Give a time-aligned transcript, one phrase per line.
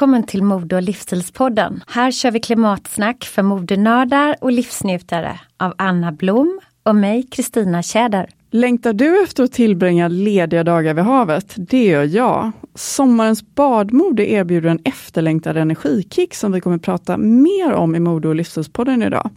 [0.00, 1.84] Välkommen till Mode och livsstilspodden.
[1.86, 8.28] Här kör vi klimatsnack för modenördar och livsnjutare av Anna Blom och mig, Kristina Tjäder.
[8.50, 11.54] Längtar du efter att tillbringa lediga dagar vid havet?
[11.56, 12.52] Det gör jag.
[12.74, 18.34] Sommarens badmode erbjuder en efterlängtad energikick som vi kommer prata mer om i Mode och
[18.34, 19.30] livsstilspodden idag.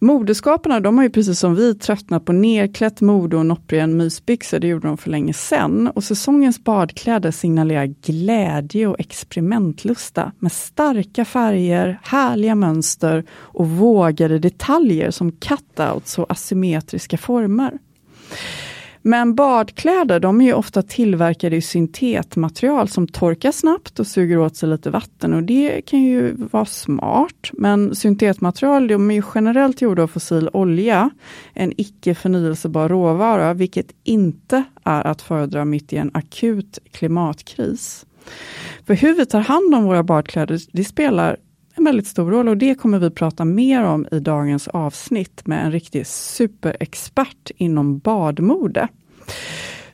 [0.00, 4.58] Modeskaparna de har ju precis som vi tröttnat på nerklätt mode och noppriga mysbyxor.
[4.58, 5.88] Det gjorde de för länge sedan.
[5.88, 15.10] Och säsongens badkläder signalerar glädje och experimentlusta med starka färger, härliga mönster och vågade detaljer
[15.10, 17.78] som cutouts och asymmetriska former.
[19.02, 24.56] Men badkläder de är ju ofta tillverkade i syntetmaterial som torkar snabbt och suger åt
[24.56, 27.50] sig lite vatten och det kan ju vara smart.
[27.52, 31.10] Men syntetmaterial de är ju generellt gjorda av fossil olja,
[31.54, 38.06] en icke förnyelsebar råvara, vilket inte är att föredra mitt i en akut klimatkris.
[38.86, 41.36] För hur vi tar hand om våra badkläder, det spelar
[41.78, 45.64] en väldigt stor roll och det kommer vi prata mer om i dagens avsnitt med
[45.64, 48.88] en riktig superexpert inom badmode.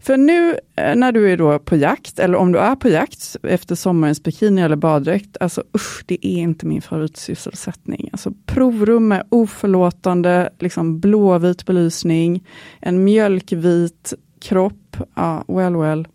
[0.01, 3.37] För nu eh, när du är då på jakt, eller om du är på jakt
[3.43, 8.09] efter sommarens bikini eller baddräkt, alltså usch, det är inte min favoritsysselsättning.
[8.13, 12.47] Alltså provrum med oförlåtande, liksom blåvit belysning,
[12.81, 16.09] en mjölkvit kropp, ja, well well.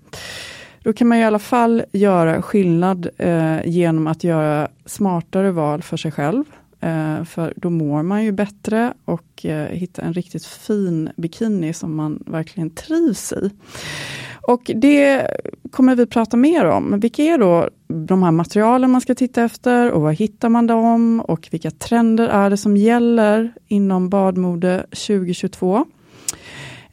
[0.83, 5.97] Då kan man i alla fall göra skillnad eh, genom att göra smartare val för
[5.97, 6.43] sig själv.
[6.79, 11.95] Eh, för då mår man ju bättre och eh, hittar en riktigt fin bikini som
[11.95, 13.49] man verkligen trivs i.
[14.41, 15.27] Och det
[15.71, 16.99] kommer vi prata mer om.
[16.99, 21.19] Vilka är då de här materialen man ska titta efter och var hittar man dem
[21.19, 25.85] och vilka trender är det som gäller inom badmode 2022?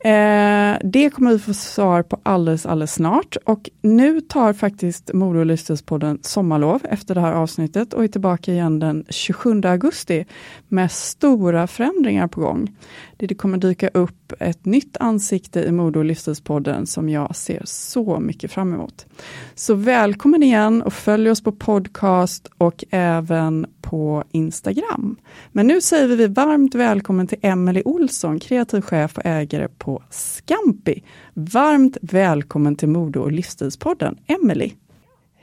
[0.06, 3.36] Eh, det kommer vi få svar på alldeles, alldeles snart.
[3.44, 8.52] Och nu tar faktiskt Moro och livsstilspodden sommarlov efter det här avsnittet och är tillbaka
[8.52, 10.24] igen den 27 augusti
[10.68, 12.76] med stora förändringar på gång.
[13.16, 18.20] Det kommer dyka upp ett nytt ansikte i Mode och livsstilspodden som jag ser så
[18.20, 19.06] mycket fram emot.
[19.54, 25.16] Så välkommen igen och följ oss på podcast och även på Instagram.
[25.52, 31.02] Men nu säger vi varmt välkommen till Emelie Olsson, kreativ chef och ägare på Scampi.
[31.34, 34.72] Varmt välkommen till Mode och livsstilspodden, Emelie.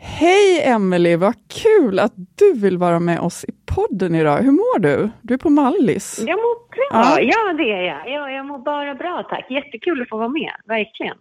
[0.06, 4.38] Hej Emelie, vad kul att du vill vara med oss i podden idag.
[4.38, 5.10] Hur mår du?
[5.22, 6.20] Du är på Mallis.
[6.28, 8.12] Jag mår bra, ja, ja det är jag.
[8.14, 9.52] Ja, jag mår bara bra tack.
[9.52, 11.18] Jättekul att få vara med, verkligen.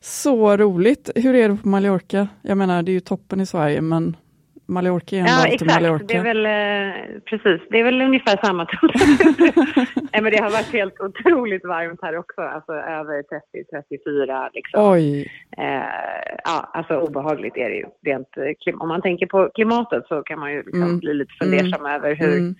[0.00, 1.10] Så roligt.
[1.14, 2.28] Hur är det på Mallorca?
[2.42, 4.16] Jag menar, det är ju toppen i Sverige, men
[4.68, 5.74] Mallorca är ändå ja, exakt.
[5.82, 6.04] Mallorca.
[6.08, 8.64] Det är väl, eh, precis, det är väl ungefär samma
[10.12, 14.90] Nej, men Det har varit helt otroligt varmt här också, alltså över 30-34 liksom.
[14.92, 15.32] Oj!
[15.58, 15.64] Eh,
[16.44, 17.84] ja, alltså obehagligt är det ju.
[18.06, 18.28] Rent,
[18.80, 20.98] om man tänker på klimatet så kan man ju liksom Mm.
[20.98, 22.54] bli lite fundersam över hur Mm.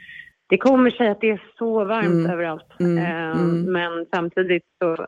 [0.49, 2.31] det kommer sig att det är så varmt Mm.
[2.31, 2.81] överallt.
[2.81, 2.99] Mm.
[2.99, 3.73] Eh, Mm.
[3.73, 5.07] Men samtidigt så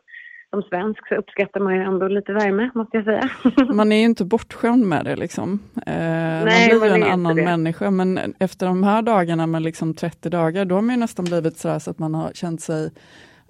[0.50, 3.31] som svensk så uppskattar man ju ändå lite värme, måste jag säga.
[3.75, 5.59] Man är ju inte bortskämd med det liksom.
[5.87, 7.45] Eh, Nej, man blir ju en annan det.
[7.45, 11.25] människa, men efter de här dagarna med liksom 30 dagar, då har man ju nästan
[11.25, 12.91] blivit sådär så att man har känt sig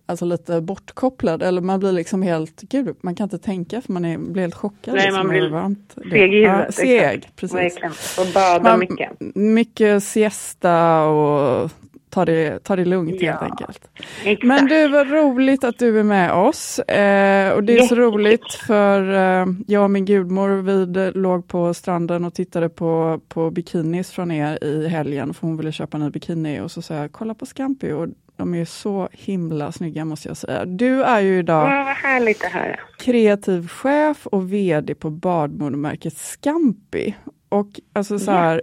[0.07, 4.05] alltså lite bortkopplad, eller man blir liksom helt, gud, man kan inte tänka för man
[4.05, 4.95] är, blir helt chockad.
[4.95, 5.95] Nej, liksom, man blir varmt.
[6.11, 6.65] seg i huvudet.
[6.67, 7.79] Ja, seg, precis.
[8.19, 9.11] Och bada mycket.
[9.35, 11.71] Mycket siesta och
[12.11, 13.91] ta det, ta det lugnt ja, helt enkelt.
[14.25, 14.47] Exakt.
[14.47, 16.79] Men du, vad roligt att du är med oss.
[16.79, 17.89] Eh, och det är Jättekul.
[17.89, 23.21] så roligt för eh, jag och min gudmor, vi låg på stranden och tittade på,
[23.29, 26.83] på bikinis från er i helgen, för hon ville köpa en ny bikini och så
[26.83, 28.09] sa jag, kolla på Scampi och
[28.39, 30.65] de är så himla snygga måste jag säga.
[30.65, 37.15] Du är ju idag ja, kreativ chef och VD på badmodemärket Scampi.
[37.49, 38.63] Och alltså så här,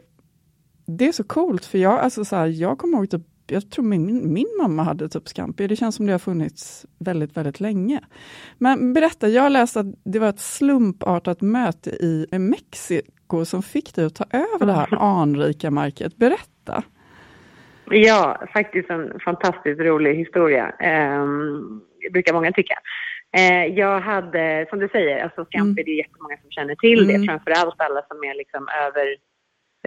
[0.86, 3.86] det är så coolt för jag, alltså så här, jag kommer ihåg typ jag tror
[3.86, 5.68] min, min mamma hade typ Scampi.
[5.68, 8.02] Det känns som det har funnits väldigt, väldigt länge.
[8.58, 13.96] Men berätta, jag har läst att det var ett slumpartat möte i Mexiko som fick
[13.96, 16.18] dig att ta över det här anrika market.
[16.18, 16.84] Berätta!
[17.90, 21.26] Ja, faktiskt en fantastiskt rolig historia, eh,
[22.12, 22.76] brukar många tycka.
[23.38, 25.86] Eh, jag hade, som du säger, alltså Scampi, mm.
[25.86, 27.28] det är jättemånga som känner till det, mm.
[27.28, 29.16] framförallt alla som är liksom över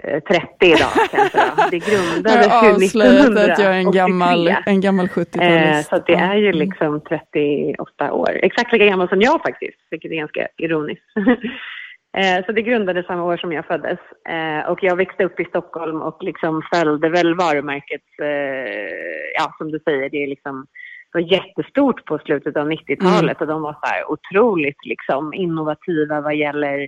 [0.01, 1.39] 30 eh, idag kanske.
[1.71, 3.51] Det grundades ju 1983.
[3.51, 5.91] att jag är en gammal, en gammal 70-talist.
[5.91, 8.29] Eh, så det är ju liksom 38 år.
[8.33, 11.03] Exakt lika gammal som jag faktiskt, vilket är ganska ironiskt.
[12.17, 13.99] eh, så det grundades samma år som jag föddes.
[14.29, 19.71] Eh, och jag växte upp i Stockholm och liksom följde väl varumärket, eh, ja som
[19.71, 20.65] du säger, det är liksom
[21.11, 23.39] var jättestort på slutet av 90-talet mm.
[23.39, 26.87] och de var så här otroligt liksom innovativa vad gäller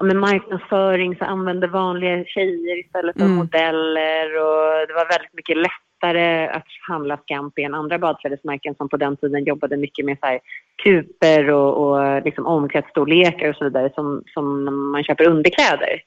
[0.00, 3.36] med marknadsföring så använde vanliga tjejer istället för mm.
[3.36, 8.96] modeller och det var väldigt mycket lättare att handla Scampi än andra badklädesmärken som på
[8.96, 10.40] den tiden jobbade mycket med så här
[10.82, 16.00] kuper och, och liksom omkretsstorlekar och så vidare som, som man köper underkläder.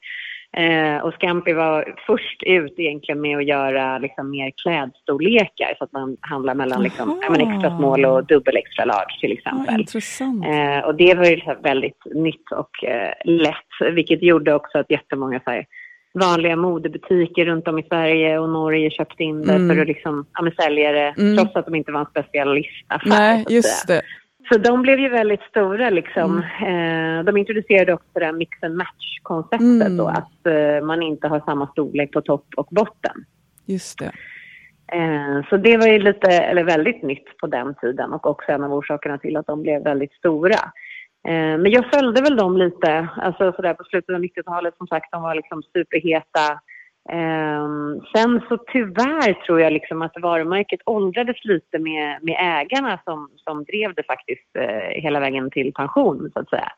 [0.58, 5.92] Eh, och Scampi var först ut egentligen med att göra liksom, mer klädstorlekar så att
[5.92, 9.86] man handlar mellan liksom, ja, extra small och dubbel extra large till exempel.
[9.94, 14.92] Ja, eh, och det var ju väldigt nytt och eh, lätt, vilket gjorde också att
[14.92, 15.66] jättemånga så här,
[16.14, 19.76] vanliga modebutiker runt om i Sverige och Norge köpte in det mm.
[19.76, 21.38] för att liksom, ja, sälja det mm.
[21.38, 23.10] trots att de inte var en specialistaffär.
[23.10, 24.02] Nej, just det.
[24.52, 26.44] Så de blev ju väldigt stora liksom.
[26.62, 27.20] Mm.
[27.20, 29.98] Eh, de introducerade också det här mix and match-konceptet mm.
[29.98, 33.26] då, att eh, man inte har samma storlek på topp och botten.
[33.66, 34.12] Just det.
[34.98, 38.64] Eh, så det var ju lite, eller väldigt nytt på den tiden och också en
[38.64, 40.60] av orsakerna till att de blev väldigt stora.
[41.28, 45.22] Men jag följde väl dem lite, alltså sådär på slutet av 90-talet som sagt, de
[45.22, 46.60] var liksom superheta
[48.16, 53.64] sen så tyvärr tror jag liksom att varumärket åldrades lite med, med ägarna som, som
[53.64, 56.72] drev det faktiskt uh, hela vägen till pension så att säga.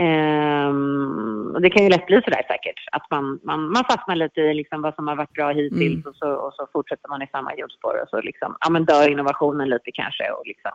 [0.00, 4.40] Um, och det kan ju lätt bli sådär säkert, att man, man, man fastnar lite
[4.40, 6.02] i liksom vad som har varit bra hittills mm.
[6.06, 9.10] och, så, och så fortsätter man i samma hjulspår och så liksom, ja men dör
[9.10, 10.72] innovationen lite kanske och liksom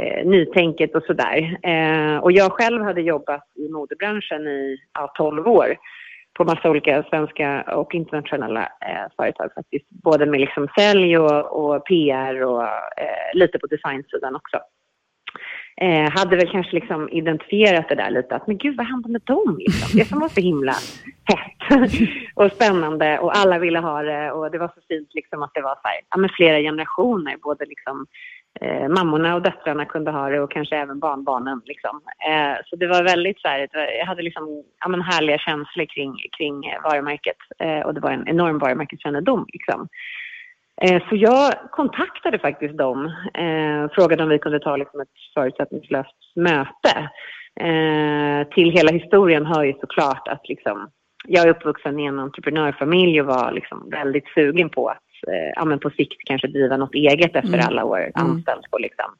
[0.00, 1.58] eh, nytänket och sådär.
[1.62, 5.76] Eh, och jag själv hade jobbat i modebranschen i ja, 12 år
[6.38, 9.90] på massa olika svenska och internationella eh, företag faktiskt.
[9.90, 14.60] Både med liksom sälj och, och PR och eh, lite på designsidan också.
[15.80, 19.22] Eh, hade väl kanske liksom identifierat det där lite att men gud vad hände med
[19.24, 19.98] dem liksom?
[19.98, 20.74] Det som var så himla
[21.24, 21.90] hett
[22.34, 25.62] och spännande och alla ville ha det och det var så fint liksom att det
[25.62, 28.06] var så här, ja, men flera generationer, både liksom
[28.60, 31.62] eh, mammorna och döttrarna kunde ha det och kanske även barnbarnen.
[31.64, 32.00] Liksom.
[32.28, 36.16] Eh, så det var väldigt så här, jag hade liksom, ja, men härliga känslor kring,
[36.38, 39.46] kring varumärket eh, och det var en enorm varumärkeskännedom.
[39.52, 39.88] Liksom.
[40.82, 45.08] Eh, så jag kontaktade faktiskt dem, eh, och frågade om vi kunde ta liksom, ett
[45.34, 47.10] förutsättningslöst möte.
[47.60, 50.90] Eh, till hela historien hör ju såklart att liksom,
[51.26, 55.07] jag är uppvuxen i en entreprenörfamilj och var liksom väldigt sugen på att
[55.54, 57.66] ja, men på sikt kanske driva något eget efter mm.
[57.68, 58.12] alla år mm.
[58.14, 59.14] anställd på liksom,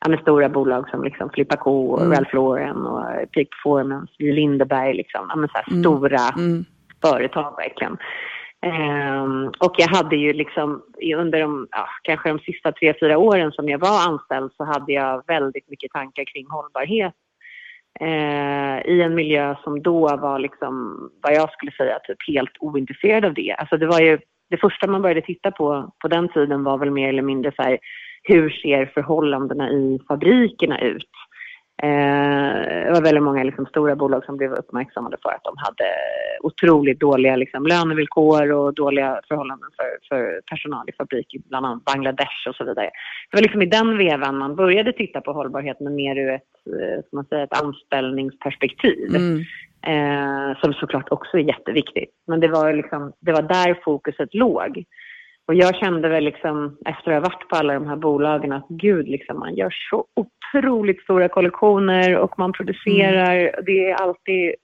[0.00, 2.12] ja, men stora bolag som liksom Flippa Co, och mm.
[2.12, 5.82] Ralph Lauren och Peak Performance, Lindeberg, liksom, ja, men så mm.
[5.82, 6.64] stora mm.
[7.02, 7.96] företag verkligen.
[8.66, 10.82] Um, och jag hade ju liksom
[11.16, 14.92] under de, ja, kanske de sista tre, fyra åren som jag var anställd så hade
[14.92, 17.14] jag väldigt mycket tankar kring hållbarhet
[18.02, 23.24] uh, i en miljö som då var liksom, vad jag skulle säga, typ helt ointresserad
[23.24, 23.54] av det.
[23.58, 24.18] Alltså det var ju
[24.50, 27.62] det första man började titta på på den tiden var väl mer eller mindre så
[27.62, 27.78] här,
[28.22, 31.10] hur ser förhållandena i fabrikerna ut?
[31.82, 35.90] Eh, det var väldigt många liksom, stora bolag som blev uppmärksammade för att de hade
[36.42, 41.84] otroligt dåliga liksom, lönevillkor och dåliga förhållanden för, för personal i fabrik i bland annat
[41.84, 42.90] Bangladesh och så vidare.
[43.30, 46.42] Det var liksom i den vevan man började titta på hållbarhet men mer ur ett,
[46.66, 49.16] eh, man säga, ett anställningsperspektiv.
[49.16, 49.44] Mm.
[49.82, 52.10] Eh, som såklart också är jätteviktigt.
[52.26, 54.84] Men det var, liksom, det var där fokuset låg.
[55.46, 58.68] Och jag kände väl liksom, efter att ha varit på alla de här bolagen att
[58.68, 63.36] gud, liksom, man gör så otroligt stora kollektioner och man producerar.
[63.36, 63.64] Mm.
[63.66, 64.54] Det är alltid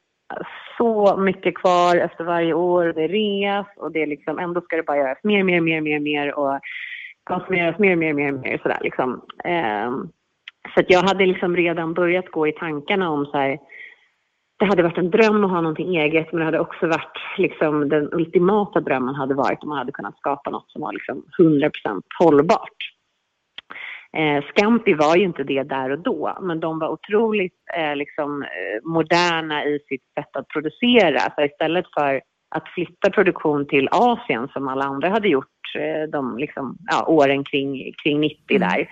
[0.79, 2.93] så mycket kvar efter varje år.
[2.97, 6.01] Det reas och det är liksom, ändå ska det bara göras mer, mer, mer, mer,
[6.01, 6.61] mer och
[7.25, 9.11] konsumeras mer, mer, mer, mer sådär liksom.
[9.45, 10.11] Um,
[10.75, 13.59] så att jag hade liksom redan börjat gå i tankarna om så här,
[14.63, 17.89] det hade varit en dröm att ha någonting eget men det hade också varit liksom
[17.89, 22.03] den ultimata drömmen hade varit om man hade kunnat skapa något som var liksom 100%
[22.19, 22.79] hållbart.
[24.17, 28.43] Eh, Scampi var ju inte det där och då, men de var otroligt eh, liksom,
[28.43, 28.49] eh,
[28.91, 31.21] moderna i sitt sätt att producera.
[31.35, 32.21] Så istället för
[32.55, 37.45] att flytta produktion till Asien som alla andra hade gjort eh, de liksom, ja, åren
[37.45, 38.69] kring, kring 90 mm.
[38.69, 38.89] där,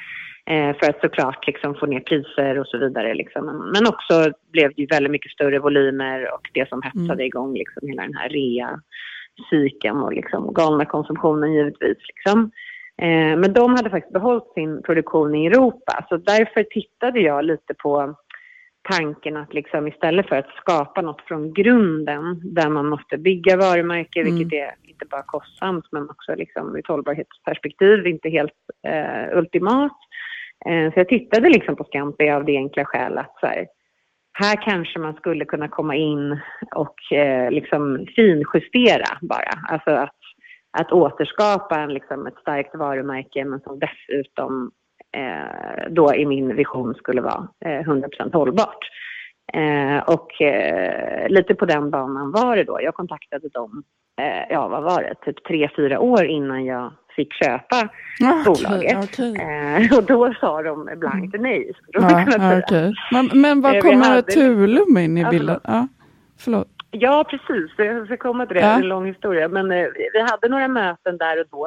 [0.51, 3.15] för att såklart liksom få ner priser och så vidare.
[3.15, 3.73] Liksom.
[3.75, 7.27] Men också blev det ju väldigt mycket större volymer och det som hetsade mm.
[7.27, 11.99] igång liksom hela den här rea-cykeln och liksom galna konsumtionen givetvis.
[12.09, 12.51] Liksom.
[13.03, 17.75] Eh, men de hade faktiskt behållit sin produktion i Europa så därför tittade jag lite
[17.75, 18.15] på
[18.91, 24.21] tanken att liksom istället för att skapa något från grunden där man måste bygga varumärke,
[24.21, 24.35] mm.
[24.35, 28.53] vilket är inte bara kostsamt men också liksom ur ett hållbarhetsperspektiv inte helt
[28.87, 30.10] eh, ultimat, Eh,
[30.67, 33.67] Eh, så jag tittade liksom på Scampi av det enkla skälet att så här,
[34.33, 36.41] här kanske man skulle kunna komma in
[36.75, 39.53] och eh, liksom finjustera bara.
[39.69, 40.17] Alltså att,
[40.79, 44.71] att återskapa en, liksom ett starkt varumärke men som dessutom
[45.17, 48.89] eh, då i min vision skulle vara eh, 100% hållbart.
[49.53, 52.79] Eh, och eh, lite på den banan var det då.
[52.83, 53.83] Jag kontaktade dem,
[54.21, 57.89] eh, ja vad var det, typ tre, fyra år innan jag fick köpa
[58.21, 59.05] okay, bolaget.
[59.05, 59.35] Okay.
[59.37, 61.51] Eh, och då sa de blankt mm.
[61.51, 61.73] nej.
[61.93, 62.23] Ja,
[62.59, 62.93] okay.
[63.13, 64.23] men, men vad kommer hade...
[64.23, 65.61] Tulum in i bilden?
[65.65, 65.89] Ja,
[66.39, 66.69] förlåt.
[66.91, 67.71] Ja, precis.
[67.77, 68.61] Jag ska komma till det.
[68.61, 69.49] Det är en lång historia.
[69.49, 71.67] Men eh, vi hade några möten där och då.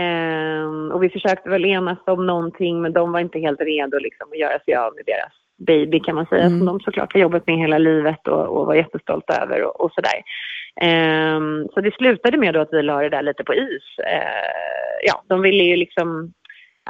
[0.00, 4.28] Eh, och vi försökte väl enas om någonting, men de var inte helt redo liksom,
[4.32, 5.32] att göra sig av med deras
[5.66, 6.58] baby kan man säga, mm.
[6.58, 9.92] som de såklart har jobbat med hela livet och, och var jättestolta över och, och
[9.92, 10.22] sådär.
[10.80, 13.84] Um, så det slutade med att vi la det där lite på is.
[13.98, 16.32] Uh, ja, de ville ju liksom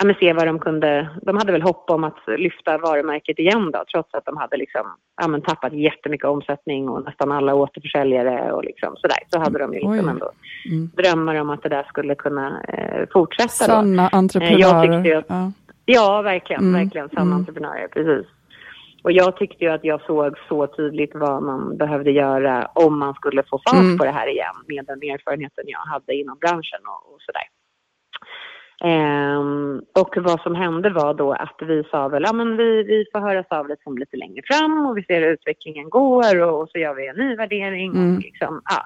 [0.01, 1.09] ja, se vad de kunde.
[1.23, 4.83] De hade väl hopp om att lyfta varumärket igen då, trots att de hade liksom,
[5.23, 9.19] ja, tappat jättemycket omsättning och nästan alla återförsäljare och liksom sådär.
[9.29, 10.31] Så hade de ju liksom ändå
[10.71, 10.91] mm.
[10.97, 13.49] drömmar om att det där skulle kunna eh, fortsätta.
[13.49, 14.17] Sanna då.
[14.17, 15.13] entreprenörer.
[15.13, 15.53] Eh, att, ja.
[15.85, 16.23] ja.
[16.23, 16.63] verkligen.
[16.63, 16.81] Mm.
[16.85, 17.39] Verkligen sanna mm.
[17.39, 18.27] entreprenörer, precis.
[19.03, 23.15] Och jag tyckte ju att jag såg så tydligt vad man behövde göra om man
[23.15, 23.99] skulle få fart mm.
[23.99, 27.49] på det här igen med den erfarenheten jag hade inom branschen och, och sådär.
[28.85, 33.05] Um, och vad som hände var då att vi sa väl, ja men vi, vi
[33.13, 36.69] får höras av liksom lite längre fram och vi ser hur utvecklingen går och, och
[36.69, 37.93] så gör vi en ny värdering.
[37.93, 38.17] Mm.
[38.17, 38.83] Och liksom, ja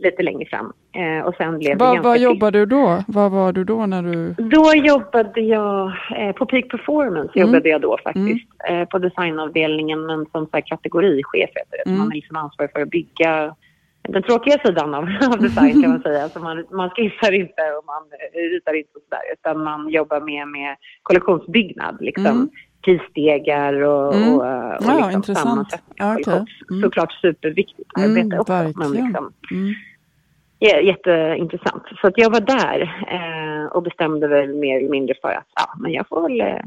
[0.00, 0.72] lite längre fram.
[0.92, 3.02] Eh, och sen blev Va, det vad jobbade du då?
[3.06, 4.34] Vad var du då när du...
[4.38, 7.46] Då jobbade jag eh, på Peak Performance mm.
[7.46, 8.48] jobbade jag då faktiskt.
[8.68, 8.82] Mm.
[8.82, 11.90] Eh, på designavdelningen men som så här, kategorichef heter det.
[11.90, 11.98] Mm.
[11.98, 13.54] Man är liksom ansvarig för att bygga
[14.02, 16.28] den tråkiga sidan av, av design kan man säga.
[16.32, 18.02] Så man, man skissar inte och man
[18.52, 21.96] ritar inte och sådär utan man jobbar med, med kollektionsbyggnad.
[22.00, 22.26] Liksom.
[22.26, 22.50] Mm
[22.84, 24.28] prisstegar och, mm.
[24.28, 26.08] och, och ja, liksom sammansättning.
[26.18, 26.44] Okay.
[26.70, 26.82] Mm.
[26.82, 28.52] Såklart superviktigt arbete mm, också.
[28.52, 29.74] Men liksom, mm.
[30.60, 31.82] Jätteintressant.
[32.00, 35.74] Så att jag var där eh, och bestämde väl mer eller mindre för att ja,
[35.78, 36.62] men jag får väl eh,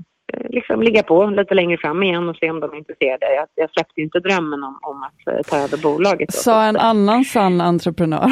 [0.49, 3.35] liksom ligga på lite längre fram igen och se om de är intresserade.
[3.35, 6.33] Jag, jag släppte inte drömmen om, om att eh, ta över bolaget.
[6.33, 8.27] Sa en annan sann entreprenör.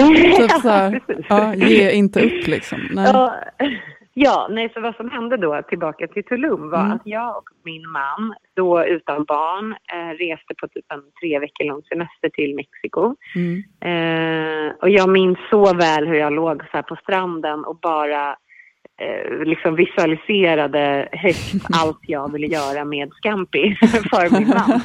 [0.36, 2.88] typ så här, ja, ge inte upp liksom.
[2.90, 3.10] Nej.
[3.12, 3.34] Ja,
[4.14, 6.92] Ja, nej, så vad som hände då, tillbaka till Tulum, var mm.
[6.92, 11.64] att jag och min man, då utan barn, eh, reste på typ en tre veckor
[11.64, 13.16] lång semester till Mexiko.
[13.34, 13.62] Mm.
[13.80, 18.36] Eh, och jag minns så väl hur jag låg så på stranden och bara
[19.00, 23.76] eh, liksom visualiserade högt allt jag ville göra med Scampi
[24.10, 24.80] för min man.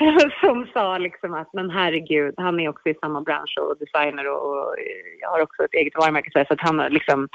[0.40, 4.48] som sa liksom att men herregud, han är också i samma bransch och designer och,
[4.48, 4.74] och
[5.20, 7.28] jag har också ett eget varumärke så att han liksom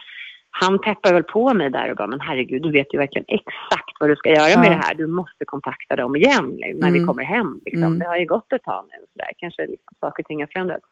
[0.62, 3.96] han peppade väl på mig där och bara, men herregud, du vet ju verkligen exakt
[4.00, 4.60] vad du ska göra ja.
[4.60, 4.96] med det här.
[4.96, 6.94] Du måste kontakta dem igen när mm.
[6.94, 7.60] vi kommer hem.
[7.66, 7.84] Liksom.
[7.84, 8.00] Mm.
[8.00, 8.98] Det har ju gått ett tag nu.
[9.00, 9.32] Så där.
[9.38, 10.86] Kanske liksom, saker och ting har förändrats.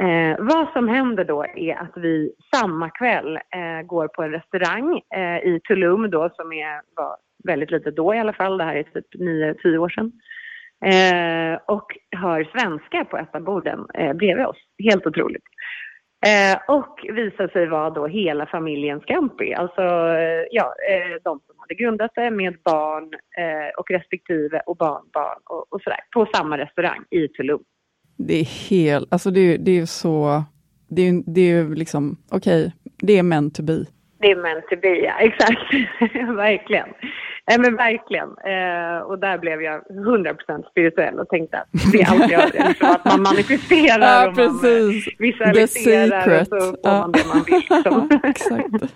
[0.00, 5.00] Eh, vad som händer då är att vi samma kväll eh, går på en restaurang
[5.14, 8.58] eh, i Tulum då som är vad, väldigt lite då i alla fall.
[8.58, 10.12] Det här är typ 9-10 år sedan.
[10.84, 14.58] Eh, och hör svenska på ett av borden eh, bredvid oss.
[14.90, 15.44] Helt otroligt.
[16.26, 19.54] Eh, och visar sig vara då hela familjen Scampi.
[19.54, 23.10] Alltså, eh, ja, eh, de som hade grundat det med barn
[23.78, 26.00] och respektive och barnbarn och, och sådär.
[26.14, 27.60] På samma restaurang i Tulum.
[28.18, 30.42] Det är helt, alltså det, det är så,
[30.88, 33.84] det är, det är liksom, okej, okay, det är meant to be.
[34.18, 35.18] Det är meant to be, ja.
[35.20, 35.72] Exakt.
[36.36, 36.88] verkligen.
[37.48, 38.28] Nej men verkligen.
[38.28, 42.90] Eh, och där blev jag 100% spirituell och tänkte att det är allt jag liksom
[42.90, 44.58] att man manifesterar ja, och man
[45.18, 46.98] visualiserar och så får ja.
[47.00, 47.54] man det man vill.
[47.70, 48.08] Liksom.
[48.22, 48.68] Exakt.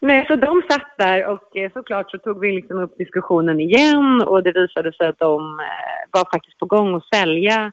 [0.00, 4.22] Nej, så de satt där och eh, såklart så tog vi liksom upp diskussionen igen
[4.26, 7.72] och det visade sig att de eh, var faktiskt på gång att sälja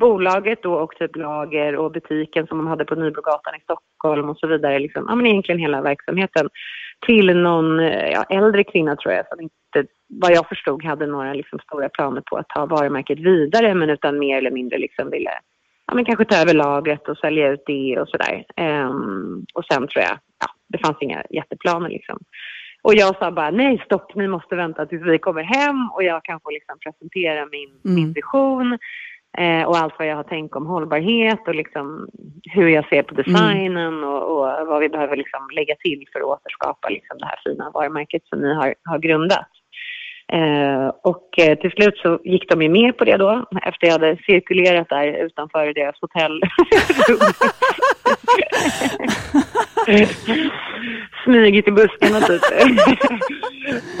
[0.00, 4.38] bolaget då och typ lager och butiken som de hade på Nybrogatan i Stockholm och
[4.38, 4.78] så vidare.
[4.78, 6.48] Liksom, ja, men egentligen hela verksamheten
[7.06, 11.34] till någon eh, ja, äldre kvinna tror jag som inte, vad jag förstod, hade några
[11.34, 15.30] liksom, stora planer på att ta varumärket vidare men utan mer eller mindre liksom ville
[15.88, 18.44] ja, men kanske ta över lagret och sälja ut det och sådär.
[18.60, 22.18] Um, och sen tror jag, ja, det fanns inga jätteplaner liksom.
[22.82, 26.24] Och jag sa bara nej stopp, ni måste vänta tills vi kommer hem och jag
[26.24, 27.94] kan få liksom presentera min, mm.
[27.94, 28.78] min vision.
[29.38, 32.08] Eh, och allt vad jag har tänkt om hållbarhet och liksom
[32.42, 34.04] hur jag ser på designen mm.
[34.04, 37.70] och, och, vad vi behöver liksom lägga till för att återskapa liksom det här fina
[37.74, 39.48] varumärket som ni har, har grundat.
[40.32, 43.92] Eh, och eh, till slut så gick de ju med på det då, efter jag
[43.92, 46.40] hade cirkulerat där utanför deras hotell.
[51.24, 52.42] Smygit i buskarna typ.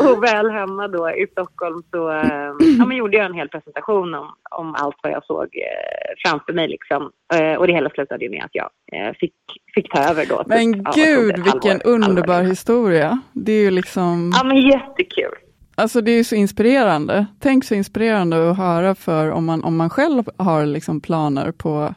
[0.00, 4.14] och väl hemma då i Stockholm så eh, ja, men gjorde jag en hel presentation
[4.14, 7.10] om, om allt vad jag såg eh, framför mig liksom.
[7.34, 9.34] Eh, och det hela slutade ju med att jag eh, fick,
[9.74, 10.38] fick ta över då.
[10.38, 12.50] Typ, men typ, gud, ja, vilken halvår, underbar halvår.
[12.50, 13.20] historia.
[13.32, 14.32] Det är ju liksom...
[14.34, 15.34] Ja, men jättekul.
[15.74, 17.26] Alltså det är så inspirerande.
[17.40, 21.94] Tänk så inspirerande att höra för om man, om man själv har liksom planer på,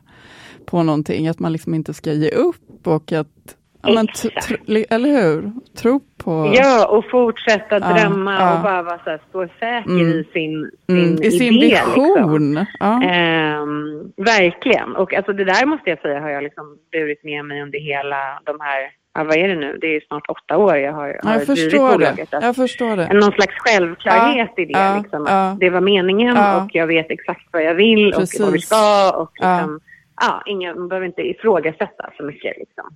[0.65, 4.07] på någonting, att man liksom inte ska ge upp och att men,
[4.89, 5.51] eller hur?
[5.81, 6.53] Tro på...
[6.55, 8.55] Ja, och fortsätta drömma ja.
[8.55, 10.07] och bara vara så här, stå säker mm.
[10.07, 11.23] i sin, sin mm.
[11.23, 11.67] I sin idé.
[11.67, 12.53] vision.
[12.53, 12.65] Liksom.
[12.79, 13.03] Ja.
[13.03, 14.95] Ehm, verkligen.
[14.95, 18.41] Och alltså, det där måste jag säga har jag liksom burit med mig under hela
[18.45, 21.33] de här ja, vad är det nu, det är snart åtta år jag har, har
[21.33, 22.29] jag drivit bolaget.
[22.31, 23.13] Jag förstår det.
[23.13, 24.79] Någon slags självklarhet ja, i det.
[24.79, 25.57] Ja, liksom, ja.
[25.59, 28.39] Det var meningen och jag vet exakt vad jag vill Precis.
[28.39, 29.11] och vad vi ska.
[29.17, 29.79] Och liksom,
[30.21, 30.43] ja.
[30.45, 32.57] ingen, man behöver inte ifrågasätta så mycket.
[32.57, 32.95] Liksom.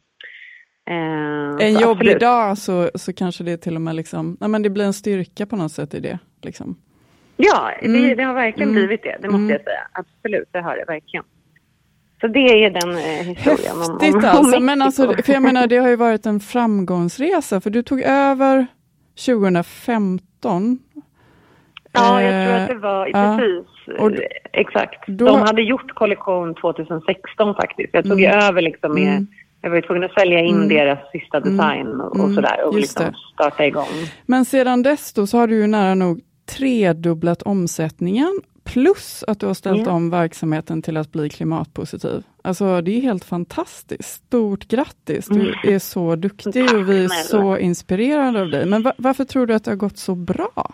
[0.88, 2.20] Eh, en jobbig absolut.
[2.20, 5.46] dag så, så kanske det till och med liksom, nej, men det blir en styrka
[5.46, 6.20] på något sätt i det.
[6.42, 6.78] Liksom.
[7.38, 8.02] Ja, mm.
[8.02, 8.82] det, det, har verkligen mm.
[8.82, 9.50] blivit det, det måste mm.
[9.50, 9.88] jag säga.
[9.92, 11.26] Absolut, det har det verkligen.
[12.22, 13.78] Så det är den eh, historien.
[13.78, 17.62] Häftigt om, om, alltså, men alltså, för jag menar det har ju varit en framgångsresa,
[17.62, 18.68] för du tog över
[19.26, 20.80] 2015.
[21.92, 24.12] Ja, jag tror att det var, eh, precis, och,
[24.54, 25.08] exakt.
[25.08, 27.90] Då, De hade gjort kollektion 2016 faktiskt.
[27.94, 29.28] Jag tog mm, över liksom med, mm.
[29.66, 31.58] Jag var tvungen att sälja in mm, deras sista mm.
[31.58, 32.36] design och, och mm.
[32.36, 33.88] sådär och liksom starta igång.
[34.26, 39.46] Men sedan dess då så har du ju nära nog tredubblat omsättningen Plus att du
[39.46, 39.96] har ställt yeah.
[39.96, 42.24] om verksamheten till att bli klimatpositiv.
[42.42, 44.26] Alltså det är helt fantastiskt.
[44.26, 45.28] Stort grattis!
[45.28, 45.56] Du mm.
[45.64, 48.66] är så duktig och vi är så inspirerade av dig.
[48.66, 50.74] Men va varför tror du att det har gått så bra?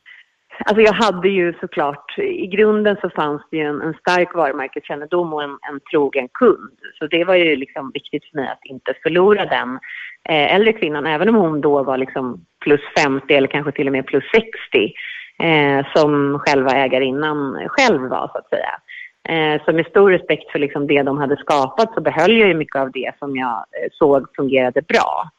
[0.65, 5.33] Alltså jag hade ju såklart, i grunden så fanns det ju en, en stark varumärkeskännedom
[5.33, 6.71] och en, en trogen kund.
[6.99, 9.79] Så det var ju liksom viktigt för mig att inte förlora den
[10.29, 13.93] eh, äldre kvinnan, även om hon då var liksom plus 50 eller kanske till och
[13.93, 14.93] med plus 60,
[15.43, 18.79] eh, som själva ägarinnan själv var så att säga.
[19.29, 22.53] Eh, så med stor respekt för liksom det de hade skapat så behöll jag ju
[22.53, 25.29] mycket av det som jag eh, såg fungerade bra.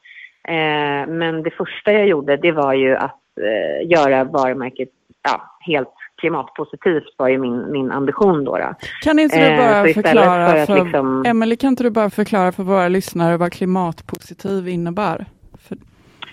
[0.49, 4.89] Eh, men det första jag gjorde det var ju att eh, göra varumärket
[5.23, 5.89] ja, helt
[6.21, 8.57] klimatpositivt var ju min, min ambition då.
[8.57, 8.75] då.
[9.03, 12.11] Kan inte du Eh, bara istället förklara för för, liksom- Emily, kan inte du bara
[12.11, 15.25] förklara för våra lyssnare vad klimatpositiv innebär?
[15.69, 15.77] För,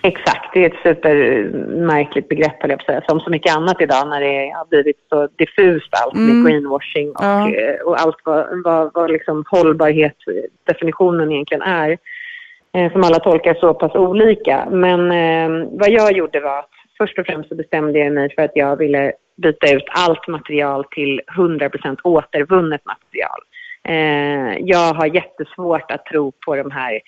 [0.02, 3.02] Exakt, det är ett supermärkligt begrepp höll jag på att säga.
[3.08, 6.42] Som så mycket annat idag när det har blivit så diffust allt Mm.
[6.42, 7.50] med greenwashing och, Ja.
[7.50, 10.16] eh, och allt vad, vad, vad liksom hållbarhet,
[10.66, 11.98] definitionen egentligen är.
[12.74, 14.66] Eh, som alla tolkar så pass olika.
[14.70, 18.42] Men eh, vad jag gjorde var att först och främst så bestämde jag mig för
[18.42, 23.40] att jag ville byta ut allt material till 100% återvunnet material.
[23.84, 27.00] Eh, jag har jättesvårt att tro på de här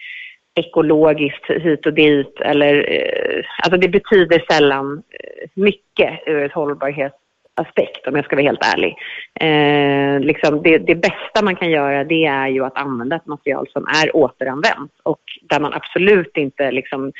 [0.55, 8.07] ekologiskt hit och dit eller eh, alltså det betyder sällan eh, mycket ur ett hållbarhetsaspekt
[8.07, 8.97] om jag ska vara helt ärlig.
[9.41, 13.69] Eh, liksom det, det bästa man kan göra det är ju att använda ett material
[13.73, 17.13] som är återanvänt och där man absolut inte liksom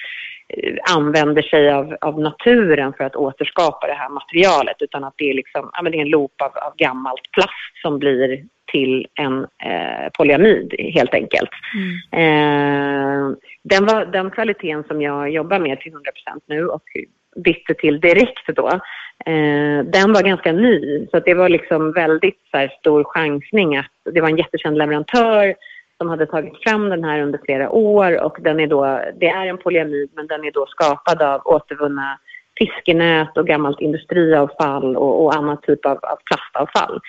[0.91, 5.35] använder sig av, av naturen för att återskapa det här materialet utan att det är,
[5.35, 9.39] liksom, ja, men det är en loop av, av gammalt plast som blir till en
[9.43, 11.51] eh, polyamid helt enkelt.
[12.13, 15.99] Eh, den, var, den kvaliteten som jag jobbar med till 100%
[16.47, 16.83] nu och
[17.37, 18.69] bytte till direkt då,
[19.27, 21.07] eh, den var ganska ny.
[21.11, 25.55] Så det var liksom väldigt så här, stor chansning att det var en jättekänd leverantör
[26.03, 29.47] som hade tagit fram den här under flera år och den är då, det är
[29.47, 32.19] en polyamid men den är då skapad av återvunna
[32.59, 37.01] fiskenät och gammalt industriavfall och, och annan typ av, av plastavfall.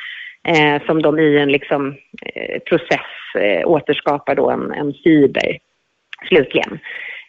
[0.47, 1.95] Eh, som de i en liksom,
[2.36, 5.58] eh, process eh, återskapar då en, en fiber
[6.27, 6.79] slutligen.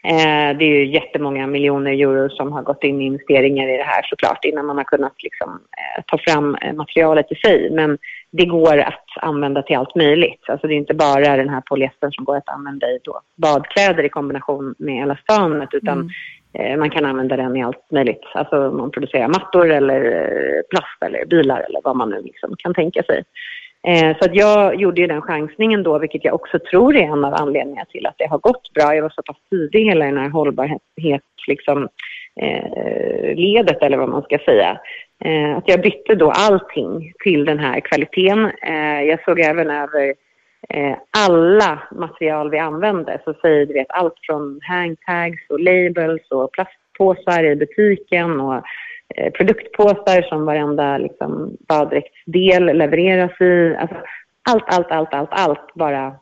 [0.05, 3.85] Eh, det är ju jättemånga miljoner euro som har gått in i investeringar i det
[3.85, 7.71] här såklart innan man har kunnat liksom, eh, ta fram eh, materialet i sig.
[7.71, 7.99] Men
[8.31, 10.41] det går att använda till allt möjligt.
[10.49, 14.05] Alltså det är inte bara den här polyestern som går att använda i då badkläder
[14.05, 16.11] i kombination med elastanet utan
[16.59, 18.25] eh, man kan använda den i allt möjligt.
[18.35, 20.03] Alltså man producerar mattor eller
[20.71, 23.25] plast eller bilar eller vad man nu liksom kan tänka sig.
[23.87, 27.25] Eh, så att jag gjorde ju den chansningen då, vilket jag också tror är en
[27.25, 28.95] av anledningarna till att det har gått bra.
[28.95, 30.83] Jag var så pass tidig i hela den här hållbarhet,
[31.47, 31.89] liksom,
[32.41, 34.81] eh, ledet eller vad man ska säga.
[35.25, 38.51] Eh, att jag bytte då allting till den här kvaliteten.
[38.63, 40.15] Eh, jag såg även över
[40.69, 43.21] eh, alla material vi använde.
[43.25, 48.63] Så säger du vet allt från hangtags och labels och plastpåsar i butiken och
[49.35, 53.77] produktpåsar som varenda liksom, baddräktsdel levereras i.
[53.79, 53.97] Alltså,
[54.51, 56.15] allt, allt, allt, allt, allt bara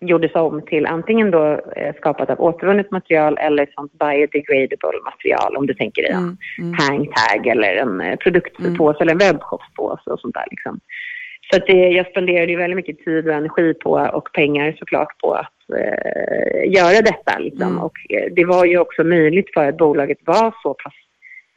[0.00, 5.66] gjordes om till antingen då eh, skapat av återvunnet material eller sånt biodegradable material om
[5.66, 6.36] du tänker dig en
[6.78, 10.80] hangtag eller en eh, produktpåse eller en webbshopspåse och sånt där liksom.
[11.50, 15.18] Så att det, jag spenderade ju väldigt mycket tid och energi på och pengar såklart
[15.18, 17.78] på att eh, göra detta liksom.
[17.78, 20.94] Och eh, det var ju också möjligt för att bolaget var så pass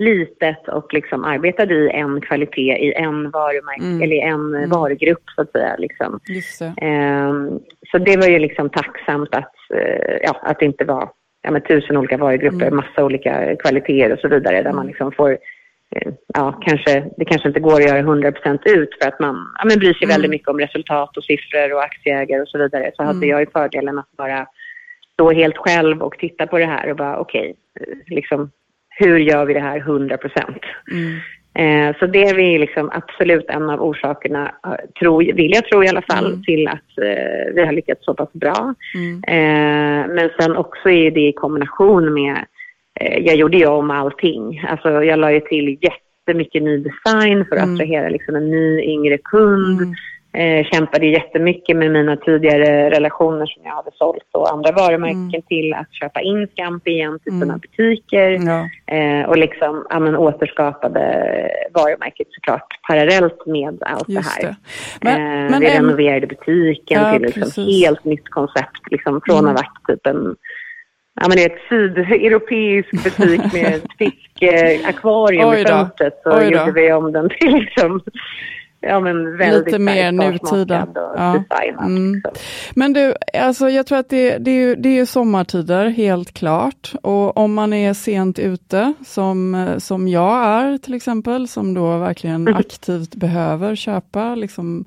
[0.01, 5.23] litet och liksom arbetade i en kvalitet, i en varumärke, eller i en eh, varugrupp
[5.35, 5.75] så att säga.
[5.77, 6.19] Liksom.
[6.59, 6.73] det.
[6.85, 7.59] Ehm,
[7.91, 11.09] så det var ju liksom tacksamt att, eh, ja, att det inte var
[11.41, 15.31] ja, med tusen olika varugrupper, massa olika kvaliteter och så vidare där man liksom får
[15.95, 19.65] eh, Ja, kanske, det kanske inte går att göra 100% ut för att man ja,
[19.65, 22.91] men bryr sig väldigt mycket om resultat och siffror och aktieägare och så vidare.
[22.95, 24.47] Så hade jag ju fördelen att bara
[25.13, 28.51] stå helt själv och titta på det här och bara okej, eh, liksom,
[29.01, 30.17] hur gör vi det här 100%?
[31.55, 35.83] Eh, så det är vi liksom absolut en av orsakerna, eh, tror, vill jag tro
[35.83, 36.43] i alla fall, Mm.
[36.43, 38.73] till att eh, vi har lyckats så pass bra.
[38.95, 39.15] Mm.
[39.27, 42.37] Eh, men sen också är det i kombination med,
[42.99, 44.63] eh, jag gjorde ju om allting.
[44.69, 47.73] Alltså jag la ju till jättemycket ny design för att Mm.
[47.75, 49.95] attrahera liksom en ny yngre kund.
[50.33, 50.59] Mm.
[50.59, 55.73] Eh, kämpade jättemycket med mina tidigare relationer som jag hade sålt och andra varumärken till
[55.73, 57.59] att köpa in Scampi igen till sina Mm.
[57.59, 58.29] butiker.
[58.31, 58.69] Ja.
[58.95, 61.01] Eh, och liksom ja, men, återskapade
[61.73, 64.47] varumärket såklart parallellt med allt Just det det.
[64.47, 64.55] här.
[65.01, 67.83] Men, eh, men vi en- renoverade butiken Ja, till liksom precis.
[67.85, 68.81] helt nytt koncept.
[68.91, 69.51] Liksom, från Mm.
[69.51, 70.35] att ha varit typ en
[71.21, 76.19] ja, men det är ett sydeuropeisk butik med ett fiskakvarium Oj i fönstret.
[76.23, 78.01] Så gjorde vi om den till liksom,
[78.81, 80.87] ja, men väldigt Lite mer nutida.
[80.95, 81.43] Ja.
[81.81, 82.13] Mm.
[82.13, 82.31] liksom.
[82.75, 86.33] Men du, alltså jag tror att det, det, är ju, det är ju sommartider, helt
[86.33, 86.93] klart.
[87.03, 92.41] Och om man är sent ute, som, som jag är till exempel, som då verkligen
[92.47, 92.55] Mm.
[92.55, 94.85] aktivt behöver köpa liksom,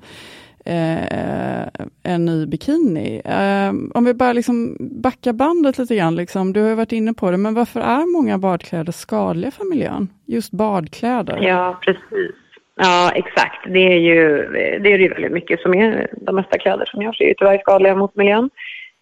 [0.65, 1.63] eh,
[2.03, 3.21] en ny bikini.
[3.25, 7.13] Eh, om vi bara liksom backar bandet lite grann, liksom, du har ju varit inne
[7.13, 10.07] på det, men varför är många badkläder skadliga för miljön?
[10.25, 11.37] Just badkläder.
[11.41, 12.35] Ja, precis.
[12.75, 13.59] Ja, exakt.
[13.67, 14.47] Det är ju
[14.79, 17.57] det är ju väldigt mycket som är, de mesta kläder som görs är ju tyvärr
[17.57, 18.49] skadliga mot miljön.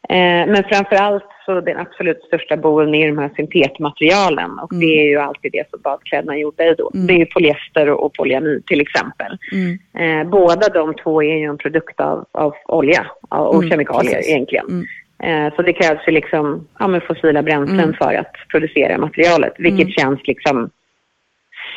[0.10, 5.00] Eh, men framför allt så den absolut största boven är de här syntetmaterialen och det
[5.00, 6.92] är ju alltid det som badkläderna är gjorda i då.
[6.94, 7.08] Mm.
[7.08, 9.38] Det är ju polyester och polyamid till exempel.
[9.52, 10.22] Mm.
[10.22, 14.30] Eh, båda de två är ju en produkt av, av olja och Mm, kemikalier precis.
[14.32, 14.66] egentligen.
[14.70, 14.86] Mm.
[15.48, 17.94] Eh, så det krävs ju liksom ja, fossila bränslen Mm.
[17.94, 19.92] för att producera materialet, vilket Mm.
[19.92, 20.70] känns liksom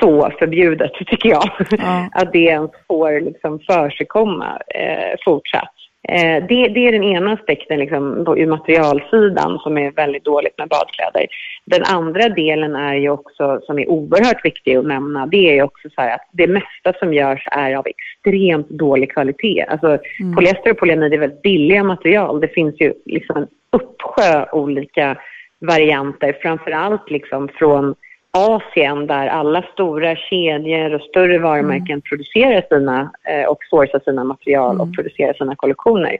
[0.01, 1.51] så förbjudet tycker jag.
[1.79, 2.09] Ja.
[2.13, 5.73] att det ens får liksom försigkomma eh, fortsatt.
[6.09, 10.59] Eh, det, det är den ena aspekten liksom, på, ur materialsidan som är väldigt dåligt
[10.59, 11.27] med badkläder.
[11.65, 15.63] Den andra delen är ju också, som är oerhört viktig att nämna, det är ju
[15.63, 19.65] också så att det mesta som görs är av extremt dålig kvalitet.
[19.69, 19.99] Alltså
[20.37, 22.41] polyester och polyamid är väldigt billiga material.
[22.41, 25.17] Det finns ju liksom en uppsjö olika
[25.61, 27.95] varianter, framför allt liksom från
[28.37, 34.81] Asien där alla stora kedjor och större varumärken producerar sina eh, och sourcar sina material
[34.81, 36.16] och producerar sina kollektioner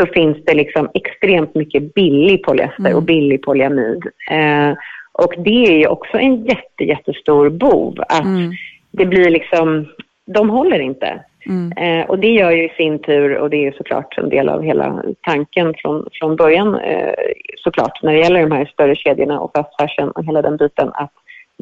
[0.00, 4.02] så finns det liksom extremt mycket billig polyester och billig polyamid.
[4.30, 4.72] Eh,
[5.12, 8.52] och det är ju också en jätte, jättestor bov att Mm.
[8.90, 9.86] det blir liksom,
[10.26, 11.24] de håller inte.
[11.46, 11.72] Mm.
[11.72, 14.48] Eh, och det gör ju i sin tur, och det är ju såklart en del
[14.48, 17.12] av hela tanken från, från början eh,
[17.56, 20.90] såklart när det gäller de här större kedjorna och fast fashion och hela den biten
[20.94, 21.12] att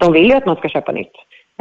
[0.00, 1.12] de vill ju att man ska köpa nytt.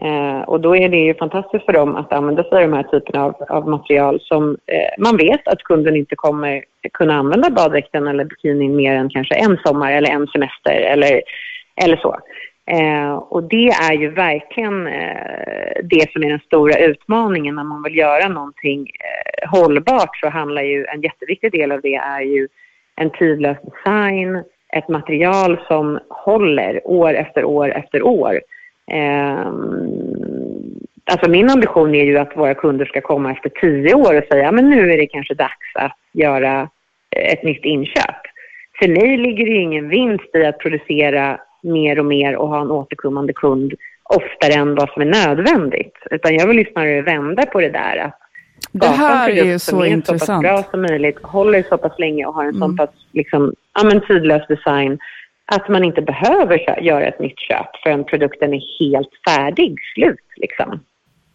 [0.01, 2.83] Eh, och då är det ju fantastiskt för dem att använda sig av de här
[2.83, 8.07] typerna av, av material som eh, man vet att kunden inte kommer kunna använda baddräkten
[8.07, 11.21] eller bikinin mer än kanske en sommar eller en semester eller,
[11.81, 12.15] eller så.
[12.71, 17.83] Eh, och det är ju verkligen eh, det som är den stora utmaningen när man
[17.83, 22.47] vill göra någonting eh, hållbart så handlar ju en jätteviktig del av det är ju
[22.95, 24.43] en tidlös design,
[24.75, 28.41] ett material som håller år efter år efter år.
[28.91, 29.47] Eh,
[31.11, 34.51] alltså min ambition är ju att våra kunder ska komma efter tio år och säga
[34.51, 36.69] men nu är det kanske dags att göra
[37.15, 38.21] eh, ett nytt inköp.
[38.79, 42.61] För mig ligger det ju ingen vinst i att producera mer och mer och ha
[42.61, 45.97] en återkommande kund oftare än vad som är nödvändigt.
[46.11, 47.97] Utan jag vill ju snarare vända på det där.
[47.97, 48.19] Att
[48.79, 50.41] det här är ju så intressant.
[50.41, 52.69] bra som möjligt, håller så pass länge och har en Mm.
[52.69, 54.99] så pass liksom, ja, men tidlös design
[55.45, 60.79] att man inte behöver göra ett nytt köp förrän produkten är helt färdig, slut liksom.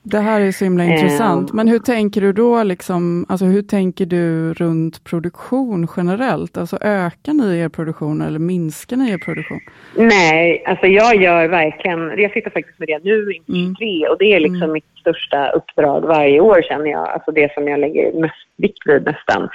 [0.03, 1.53] Det här är så himla Eh, intressant.
[1.53, 6.59] Men hur tänker du då, liksom, alltså hur tänker du runt produktion generellt?
[6.59, 9.61] Alltså ökar ni er produktion eller minskar ni er produktion?
[9.97, 13.75] Nej, alltså jag gör verkligen, jag sitter faktiskt med det nu inför Mm.
[13.79, 17.69] 23 och det är liksom mitt största uppdrag varje år känner jag, alltså det som
[17.69, 19.49] jag lägger mest vikt vid nästan.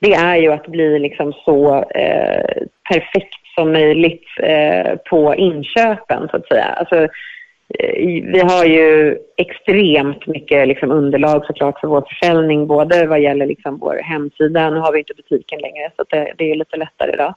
[0.00, 6.36] Det är ju att bli liksom så eh, perfekt som möjligt eh, på inköpen så
[6.36, 6.64] att säga.
[6.64, 7.08] Alltså,
[7.78, 13.46] Eh, vi har ju extremt mycket liksom underlag såklart för vår försäljning, både vad gäller
[13.46, 17.12] liksom vår hemsida, nu har vi inte butiken längre så det, det är lite lättare
[17.12, 17.34] idag.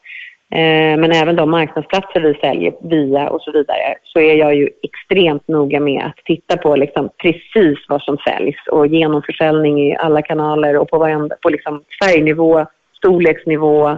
[0.52, 4.70] Eh, men även de marknadsplatser vi säljer via och så vidare så är jag ju
[4.84, 8.68] extremt noga med att titta på liksom precis vad som säljs.
[8.72, 12.66] Och genomförsäljning i alla kanaler och på, varenda, på liksom färgnivå,
[12.98, 13.98] storleksnivå,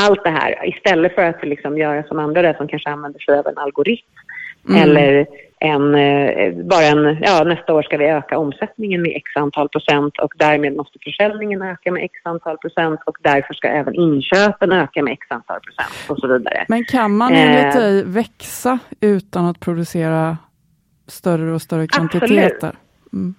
[0.00, 0.68] allt det här.
[0.68, 4.06] Istället för att liksom göra som andra där som kanske använder sig av en algoritm.
[4.68, 4.82] Mm.
[4.82, 5.26] eller
[5.60, 10.18] en, eh, bara en, ja nästa år ska vi öka omsättningen med x antal procent
[10.18, 15.02] och därmed måste försäljningen öka med x antal procent och därför ska även inköpen öka
[15.02, 16.64] med x antal procent och så vidare.
[16.68, 17.40] Men kan man Eh.
[17.40, 20.36] enligt dig växa utan att producera
[21.06, 22.72] större och större kvantiteter.
[23.12, 23.34] Mm.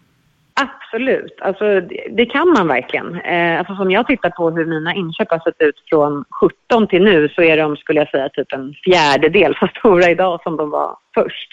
[0.59, 3.15] Absolut, alltså, det, det, kan man verkligen.
[3.15, 6.25] Eh, alltså, som jag tittar på hur mina inköp har sett ut från
[6.69, 10.39] 17 till nu så är de, skulle jag säga, typ en fjärdedel så stora idag
[10.43, 11.49] som de var först.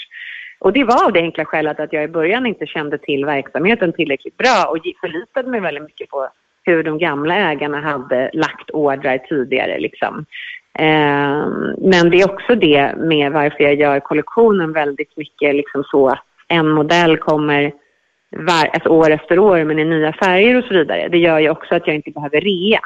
[0.61, 3.93] Och det var av det enkla skälet att jag i början inte kände till verksamheten
[3.93, 6.29] tillräckligt bra och förlitade mig väldigt mycket på
[6.63, 9.79] hur de gamla ägarna hade lagt ordrar tidigare.
[9.79, 10.27] Liksom.
[10.79, 16.09] Eh, men det är också det med varför jag gör kollektionen väldigt mycket liksom så
[16.09, 17.73] att en modell kommer
[18.37, 21.09] var, alltså år efter år men i nya färger och så vidare.
[21.09, 22.81] Det gör ju också att jag inte behöver rea.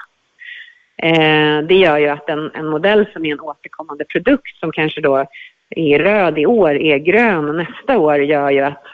[1.02, 5.00] Eh, det gör ju att en, en modell som är en återkommande produkt som kanske
[5.00, 5.26] då
[5.70, 8.84] är röd i år är grön nästa år gör ju att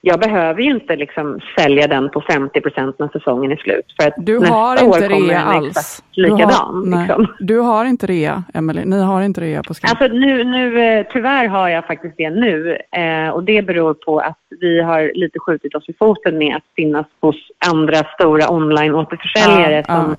[0.00, 3.94] jag behöver ju inte liksom sälja den på 50% när säsongen är slut.
[4.00, 6.02] För att du nästa har inte år kommer rea den alls.
[6.12, 6.90] likadan.
[6.90, 7.26] Du har, liksom.
[7.38, 8.84] du har inte rea, Emelie.
[8.84, 9.90] Ni har inte rea på Skank.
[9.90, 12.78] Alltså nu, nu, eh, tyvärr har jag faktiskt det nu.
[12.92, 16.64] Eh, och det beror på att vi har lite skjutit oss i foten med att
[16.76, 17.36] finnas hos
[17.70, 20.16] andra stora online-återförsäljare Ja, som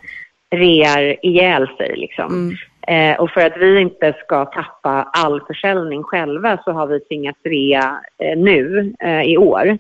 [0.56, 1.94] rear ihjäl sig.
[1.98, 2.26] Liksom.
[2.26, 2.56] Mm.
[2.88, 7.39] Eh, och för att vi inte ska tappa all försäljning själva så har vi tvingats
[7.44, 9.78] rea eh, nu eh, i år.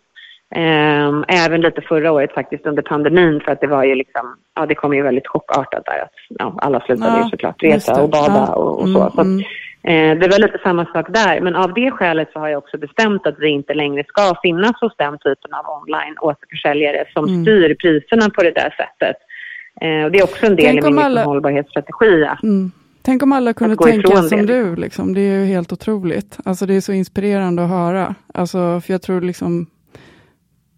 [0.55, 1.11] Eh,
[1.45, 4.75] även lite förra året faktiskt under pandemin för att det var ju liksom, ja det
[4.75, 8.45] kom ju väldigt chockartat där att ja, alla slutade Ja, ju såklart resa och bada
[8.47, 8.99] Ja, och, och mm, så.
[9.15, 9.39] så att, mm.
[9.83, 12.77] eh, det var lite samma sak där men av det skälet så har jag också
[12.77, 17.41] bestämt att vi inte längre ska finnas hos den typen av online återförsäljare som Mm.
[17.43, 19.15] styr priserna på det där sättet.
[19.81, 22.25] Eh, och det är också en del Tänk i min alla- liksom, hållbarhetsstrategi.
[22.25, 22.71] att- Mm.
[23.01, 24.45] Tänk om alla kunde tänka som det.
[24.45, 24.75] du.
[24.75, 25.13] Liksom.
[25.13, 26.37] Det är ju helt otroligt.
[26.45, 28.15] Alltså, det är så inspirerande att höra.
[28.33, 29.67] Alltså, för jag tror liksom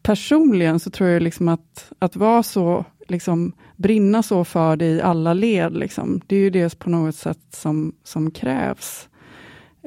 [0.03, 5.01] personligen så tror jag liksom att, att vara så, liksom, brinna så för det i
[5.01, 9.09] alla led, liksom, det är ju det på något sätt som, som krävs.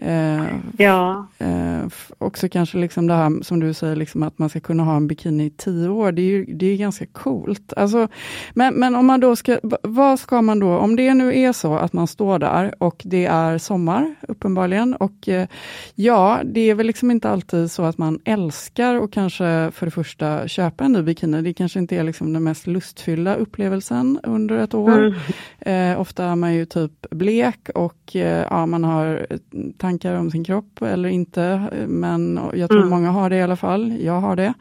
[0.03, 0.45] Eh,
[0.79, 1.27] Ja.
[1.39, 1.87] Eh,
[2.19, 5.07] också kanske liksom det här som du säger, liksom att man ska kunna ha en
[5.07, 6.13] bikini i tio år.
[6.13, 7.73] Det är ju det är ganska coolt.
[7.77, 8.09] Alltså,
[8.55, 11.75] men, men om man då ska, vad ska man då, om det nu är så
[11.75, 15.49] att man står där och det är sommar uppenbarligen och eh,
[15.95, 19.91] ja, det är väl liksom inte alltid så att man älskar och kanske för det
[19.91, 21.43] första köpa en ny bikini.
[21.43, 25.15] Det kanske inte är liksom den mest lustfyllda upplevelsen under ett år.
[25.59, 29.39] Eh, ofta är man ju typ blek och eh, ja, man har eh,
[29.87, 32.91] tankar om sin kropp eller inte, men jag tror Mm.
[32.91, 33.97] många har det i alla fall.
[34.01, 34.55] Jag har det.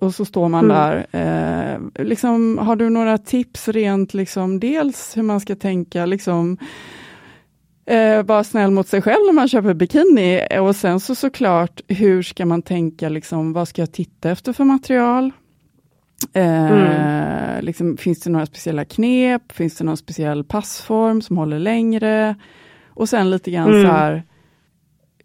[0.00, 0.76] Och så står man Mm.
[0.76, 1.06] där.
[1.96, 6.56] Eh, liksom, har du några tips rent, liksom, dels hur man ska tänka, liksom,
[7.86, 12.22] eh, vara snäll mot sig själv när man köper bikini och sen så såklart, hur
[12.22, 15.30] ska man tänka, liksom, vad ska jag titta efter för material?
[16.32, 19.52] Eh, liksom, finns det några speciella knep?
[19.52, 22.34] Finns det någon speciell passform som håller längre?
[22.96, 23.82] Och sen lite grann Mm.
[23.86, 24.22] så här,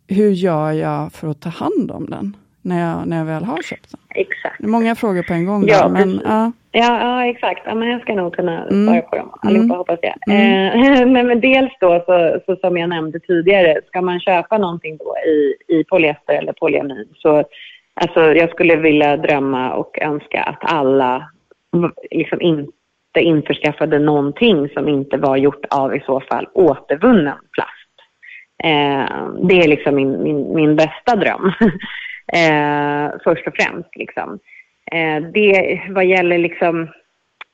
[0.09, 3.61] hur gör jag för att ta hand om den när jag, när jag väl har
[3.61, 3.99] köpt den?
[4.15, 4.59] Exakt.
[4.59, 5.63] Många frågor på en gång.
[5.67, 7.61] Ja, där, men, ja, Ja, ja exakt.
[7.65, 8.87] Ja, men jag ska nog kunna Mm.
[8.87, 9.77] svara på dem allihopa, Mm.
[9.77, 10.15] hoppas jag.
[10.35, 10.93] Mm.
[10.93, 14.97] Eh, men, men dels då, så, så som jag nämnde tidigare, ska man köpa någonting
[14.97, 17.43] då i, i polyester eller polyamid så
[17.93, 21.29] alltså, jag skulle vilja drömma och önska att alla
[22.11, 22.71] liksom inte
[23.19, 27.78] införskaffade någonting som inte var gjort av i så fall återvunnen plast.
[28.63, 31.45] Eh, det är liksom min, min, min bästa dröm.
[32.33, 33.95] eh, först och främst.
[33.95, 34.39] Liksom.
[34.91, 36.89] Eh, det, vad gäller liksom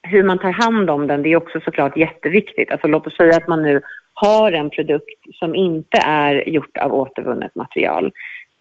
[0.08, 2.72] hur man tar hand om den, det är också såklart jätteviktigt.
[2.72, 3.82] Alltså, låt oss säga att man nu
[4.14, 8.12] har en produkt som inte är gjort av återvunnet material.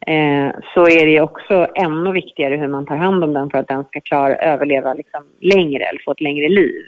[0.06, 3.68] Eh, så är det också ännu viktigare hur man tar hand om den för att
[3.68, 6.82] den ska klara överleva liksom längre eller få ett längre liv.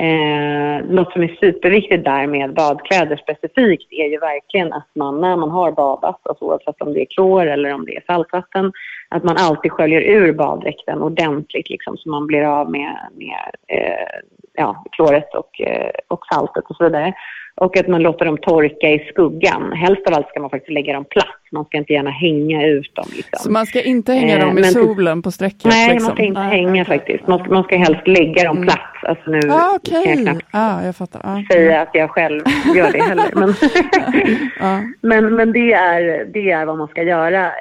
[0.00, 5.36] Eh, något som är superviktigt där med badkläder specifikt är ju verkligen att man när
[5.36, 8.72] man har badat, alltså oavsett om det är klor eller om det är saltvatten,
[9.08, 14.20] att man alltid sköljer ur baddräkten ordentligt liksom, så man blir av med, med eh,
[14.52, 17.14] ja, kloret och, eh, och saltet och så vidare.
[17.60, 19.72] Och att man låter dem torka i skuggan.
[19.72, 21.26] Helst av allt ska man faktiskt lägga dem platt.
[21.52, 23.04] Man ska inte gärna hänga ut dem.
[23.16, 23.38] Liksom.
[23.38, 25.64] så man ska inte hänga Eh, dem i men- solen på strecket?
[25.64, 26.06] Nej, liksom.
[26.08, 26.84] man ska inte Nej, hänga okej.
[26.98, 27.26] faktiskt.
[27.26, 28.66] Man ska, man ska helst lägga dem Mm.
[28.68, 28.94] platt.
[29.02, 31.20] Alltså nu Ah, kan jag knappt ah, jag fattar.
[31.24, 31.42] Ah.
[31.52, 32.42] säga att jag själv
[32.76, 33.26] gör det heller.
[33.34, 33.48] Men,
[34.60, 34.80] Ja.
[35.02, 37.46] men, men det, är, det är vad man ska göra.
[37.46, 37.52] Eh,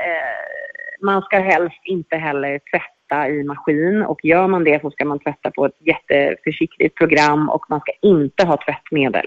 [1.01, 5.19] man ska helst inte heller tvätta i maskin och gör man det så ska man
[5.19, 9.25] tvätta på ett jätteförsiktigt program och man ska inte ha tvättmedel.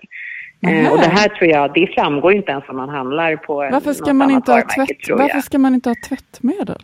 [0.66, 3.92] Eh, och det här tror jag, det framgår inte ens om man handlar på Varför
[3.92, 6.82] ska, man inte ha tvätt, varför ska man inte ha tvättmedel?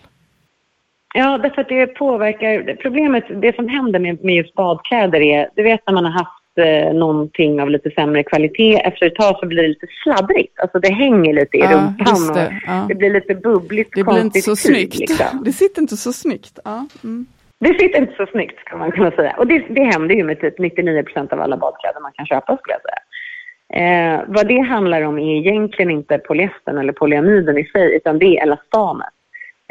[1.15, 2.77] Ja, därför att det påverkar...
[2.83, 6.59] Problemet, det som händer med, med just badkläder är, du vet när man har haft
[6.59, 8.75] eh, någonting av lite sämre kvalitet.
[8.75, 10.61] Efter ett tag så blir det lite sladdrigt.
[10.61, 12.87] Alltså det hänger lite i Ja, rumpan just och det, ja.
[12.89, 14.99] det blir lite bubbligt, Det blir inte så snyggt.
[14.99, 15.27] Liksom.
[15.45, 16.59] Det sitter inte så snyggt.
[16.65, 16.87] Ja.
[17.05, 17.27] Mm.
[17.59, 19.35] Det sitter inte så snyggt ska man kunna säga.
[19.39, 22.57] Och det, det händer ju med typ 99 procent av alla badkläder man kan köpa
[22.57, 22.99] skulle jag säga.
[23.75, 28.27] Eh, vad det handlar om är egentligen inte polyestern eller polyamiden i sig utan det
[28.39, 29.09] är elastanet.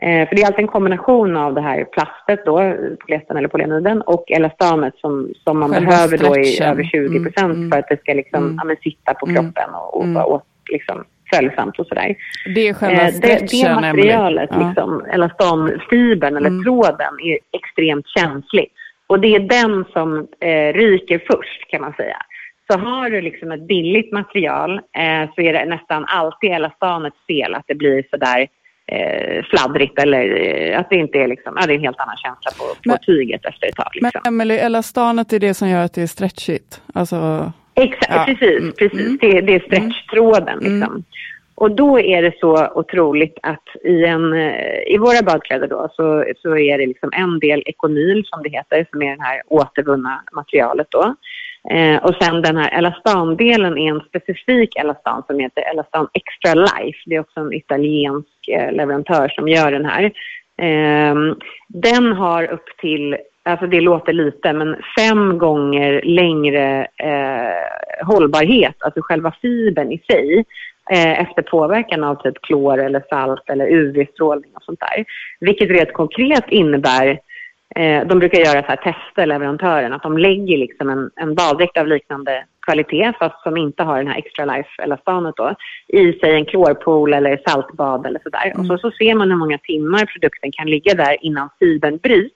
[0.01, 4.01] Eh, för det är alltid en kombination av det här plastet då, polyestern eller polyamiden
[4.01, 6.71] och elastanet som, som man Själva behöver då i stretchen.
[6.71, 7.71] över 20 procent Mm, mm.
[7.71, 8.69] för att det ska liksom, Mm.
[8.69, 9.35] ja, sitta på Mm.
[9.35, 10.13] kroppen och, och Mm.
[10.13, 10.41] vara
[10.71, 12.15] liksom, följsamt och sådär.
[12.55, 14.49] Det är själva Eh, det, det stretchen, materialet.
[14.53, 14.67] Ja.
[14.67, 16.63] liksom, elastanfibern eller Mm.
[16.63, 18.67] tråden, är extremt känslig.
[19.07, 22.17] Och det är den som eh, ryker först kan man säga.
[22.71, 27.55] Så har du liksom ett billigt material eh, så är det nästan alltid elastanets fel
[27.55, 28.47] att det blir sådär
[28.91, 30.35] eh, fladdrigt eller
[30.71, 32.79] eh, att det inte är liksom, ja det är en helt annan känsla på, på
[32.85, 33.89] Men- tyget efter ett tag.
[34.01, 34.21] Men Liksom.
[34.27, 36.81] Emelie, elastanet är det som gör att det är stretchigt.
[36.93, 38.23] Alltså, Exakt, Ja.
[38.25, 38.59] precis.
[38.59, 38.73] Mm.
[38.77, 38.99] precis.
[38.99, 39.17] Mm.
[39.21, 40.59] Det, det är stretchtråden.
[40.59, 40.79] Mm.
[40.79, 41.03] Liksom.
[41.57, 46.25] Och då är det så otroligt att i, en, eh, i våra badkläder då så,
[46.37, 50.23] så är det liksom en del ekonyl som det heter, som är det här återvunna
[50.33, 51.15] materialet då.
[51.71, 56.99] Eh, och sen den här elastandelen är en specifik elastan som heter Elastan Extra Life.
[57.05, 60.03] Det är också en italiensk eh, leverantör som gör den här.
[60.61, 61.15] Eh,
[61.67, 69.01] den har upp till, alltså det låter lite, men fem gånger längre eh, hållbarhet, alltså
[69.01, 70.45] själva fibern i sig,
[70.91, 75.05] eh, efter påverkan av typ klor eller salt eller UV-strålning och sånt där.
[75.39, 77.19] Vilket rent konkret innebär
[77.75, 81.77] Eh, de brukar göra så här tester, leverantören, att de lägger liksom en, en baddräkt
[81.77, 85.55] av liknande kvalitet, fast som inte har den här extra life elastanet då,
[85.87, 88.53] i sig en klorpool eller saltbad eller sådär.
[88.57, 92.35] Och så, så ser man hur många timmar produkten kan ligga där innan fibern bryts.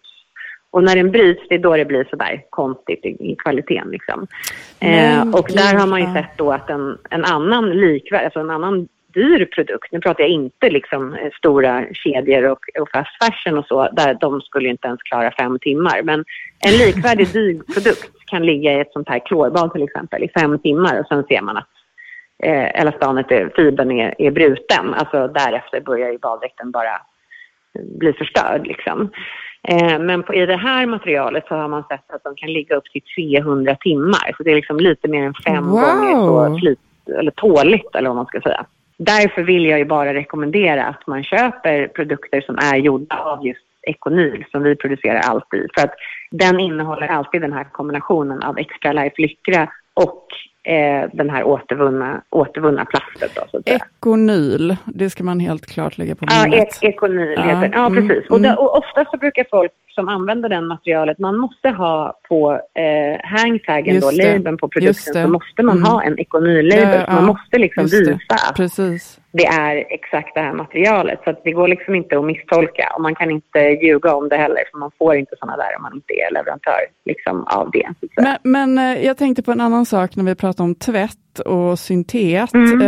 [0.72, 3.90] Och när den bryts, det är då det blir sådär konstigt i, i kvaliteten.
[3.92, 4.28] Liksom.
[4.80, 8.50] Eh, och där har man ju sett då att en, en annan likvärd, alltså en
[8.50, 13.58] annan dyr produkt, nu pratar jag inte liksom eh, stora kedjor och, och fast fashion
[13.58, 16.02] och så, där de skulle inte ens klara fem timmar.
[16.04, 16.26] Men
[16.60, 20.60] en likvärdig dyr produkt kan ligga i ett sånt här klorbad till exempel i fem
[20.60, 21.70] timmar och sen ser man att
[22.44, 24.94] eh, elastanet, är, fibern är, är bruten.
[24.94, 27.02] Alltså därefter börjar ju baddräkten bara
[28.00, 29.10] bli förstörd liksom.
[29.68, 32.76] Eh, men på, i det här materialet så har man sett att de kan ligga
[32.76, 34.34] upp till 300 timmar.
[34.38, 35.82] Så det är liksom lite mer än fem Wow.
[35.82, 36.80] gånger så slit,
[37.20, 38.66] eller tåligt eller vad man ska säga.
[39.02, 43.66] Därför vill jag ju bara rekommendera att man köper produkter som är gjorda av just
[43.82, 45.70] Econyl som vi producerar alltid.
[45.76, 45.94] För att
[46.32, 50.28] den innehåller alltid den här kombinationen av Extra Life Lycra och
[50.70, 53.32] eh, den här återvunna, återvunna plastet.
[53.36, 53.80] Då, så att säga.
[54.00, 56.68] Ekonyl, det ska man helt klart lägga på Ja, minnet.
[56.68, 57.70] ek ekonyl Ja, heter.
[57.74, 58.30] Ja, mm, precis.
[58.30, 58.50] Och, mm.
[58.52, 63.20] det, och ofta så brukar folk som använder det materialet, man måste ha på eh,
[63.24, 65.90] hangtaggen, då, Just labeln på produkten, så måste man Mm.
[65.90, 67.04] ha en ekonyl-label.
[67.08, 69.19] Ja, man ja, måste liksom visa att.
[69.32, 71.20] Det är exakt det här materialet.
[71.24, 74.64] Så det går liksom inte att misstolka och man kan inte ljuga om det heller
[74.72, 77.88] för man får inte sådana där om man inte är leverantör liksom, av det.
[78.18, 81.80] Men, men eh, jag tänkte på en annan sak när vi pratar om tvätt och
[81.80, 82.54] syntet.
[82.54, 82.82] Mm.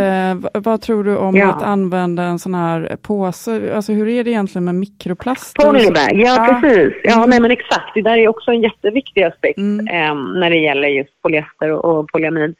[0.44, 1.48] Eh, vad tror du om Ja.
[1.52, 3.74] att använda en sån här påse?
[3.76, 5.62] Alltså hur är det egentligen med mikroplaster?
[5.66, 6.92] Polybag, ja, precis.
[7.04, 7.30] Ja, Mm.
[7.30, 7.94] nej, men exakt.
[7.94, 9.86] Det där är också en jätteviktig aspekt Mm.
[9.88, 12.54] ehm, när det gäller just polyester och, och polyamid.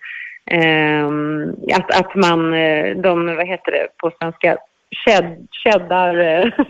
[0.51, 4.57] Ehm, att, att man, eh, de, vad heter det på svenska,
[5.05, 6.19] Shed, cheddar...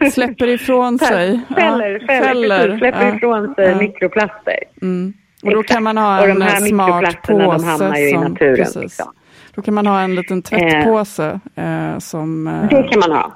[0.01, 1.41] eh, Släpper ifrån sig.
[1.57, 3.77] Fäller, Ja, fäller, precis, släpper Ja, ifrån sig ja.
[3.79, 4.59] mikroplaster.
[4.83, 5.13] Mm.
[5.45, 5.75] Och då Exakt.
[5.75, 6.63] kan man ha Och de en här smart
[7.03, 7.67] mikroplasterna, de påse.
[7.67, 8.83] hamnar ju i som, naturen, Precis.
[8.83, 9.13] liksom.
[9.55, 13.33] Då kan man ha en liten tvättpåse eh, som, eh, Det kan man ha.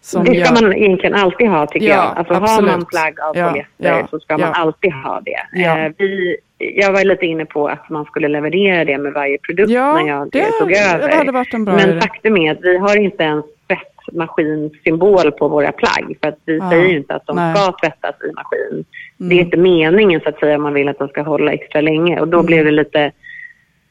[0.00, 2.18] som det ska gör- man egentligen alltid ha tycker Ja, jag.
[2.18, 5.64] Alltså har man plagg av Ja, polyester ja, så ska man alltid ha det.
[5.64, 9.70] Eh, vi, jag var lite inne på att man skulle leverera det med varje produkt
[9.70, 11.56] Ja, när jag det- tog över.
[11.64, 12.00] Men idé.
[12.00, 16.16] faktum är att vi har inte ens tvättmaskinsymbol på våra plagg.
[16.22, 17.54] För att vi Ja, säger ju inte att de nej.
[17.56, 18.84] ska tvättas i maskin.
[19.16, 19.44] Det är Mm.
[19.44, 22.20] inte meningen så att säga om man vill att de ska hålla extra länge.
[22.20, 23.12] Och då blev det lite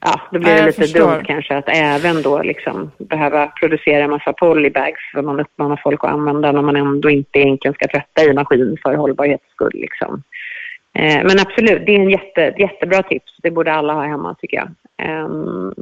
[0.02, 1.00] Ja, då blir Ja, det lite förstår.
[1.00, 6.04] dumt kanske att även då liksom behöva producera en massa polybags för man uppmanar folk
[6.04, 9.72] att använda när man ändå inte egentligen ska tvätta i maskin för hållbarhets skull.
[9.74, 10.24] Liksom.
[11.00, 13.38] Eh, men absolut, det är en jätte, jättebra tips.
[13.42, 14.70] Det borde alla ha hemma tycker jag.
[14.98, 15.74] Ehm,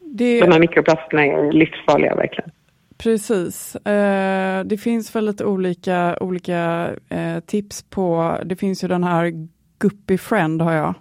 [0.00, 2.50] det, de här mikroplasterna är livsfarliga verkligen.
[2.98, 3.76] Precis.
[3.76, 9.32] Eh, det finns väl lite olika, olika eh, tips på, det finns ju den här
[9.78, 10.94] Guppy Friend har jag.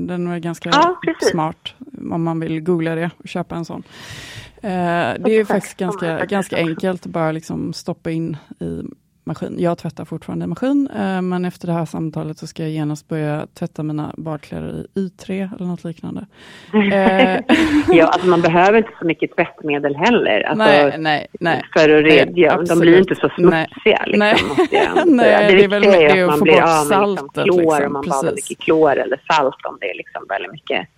[0.00, 0.96] Den är ganska Ja,
[1.32, 1.74] smart
[2.10, 3.82] om man vill googla det och köpa en sån.
[4.60, 4.68] Det
[5.38, 8.82] är faktiskt ganska, ganska enkelt att bara liksom stoppa in i
[9.24, 9.56] maskin.
[9.58, 13.08] Jag tvättar fortfarande i maskin, eh, men efter det här samtalet så ska jag genast
[13.08, 16.26] börja tvätta mina badkläder i Y3 eller något liknande.
[16.92, 17.40] Eh.
[17.88, 20.40] ja, alltså man behöver inte så mycket tvättmedel heller.
[20.40, 21.62] Alltså, nej, nej, nej.
[21.72, 24.04] För att nej, ja, de blir inte så smutsiga.
[24.06, 24.34] Nej.
[24.34, 24.56] Liksom,
[25.16, 27.36] nej, det, det är väl är att, att få bort saltet.
[27.36, 30.52] Liksom, klor, liksom, om man badar mycket klor eller salt om det är liksom väldigt
[30.52, 30.88] mycket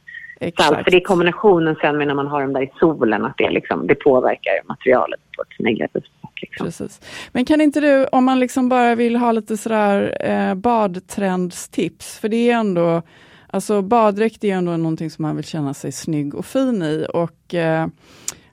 [0.41, 0.68] Exakt.
[0.68, 0.85] salt.
[0.85, 3.51] För det är kombinationen sen med när man har dem där i solen, att det,
[3.51, 6.11] liksom, det påverkar materialet på ett negativt.
[6.43, 6.66] Liksom.
[6.66, 7.01] Precis.
[7.32, 12.28] Men kan inte du, om man liksom bara vill ha lite sådär eh, badtrendstips, för
[12.28, 13.03] det är ändå,
[13.47, 17.07] alltså baddräkt är ändå någonting som man vill känna sig snygg och fin i.
[17.14, 17.86] Och eh,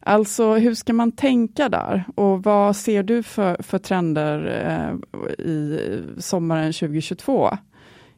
[0.01, 2.03] Alltså hur ska man tänka där?
[2.15, 5.79] Och vad ser du för, för trender eh, i
[6.17, 7.49] sommaren 2022?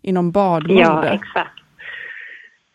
[0.02, 0.82] Inom badmode?
[0.82, 1.61] Ja, exakt.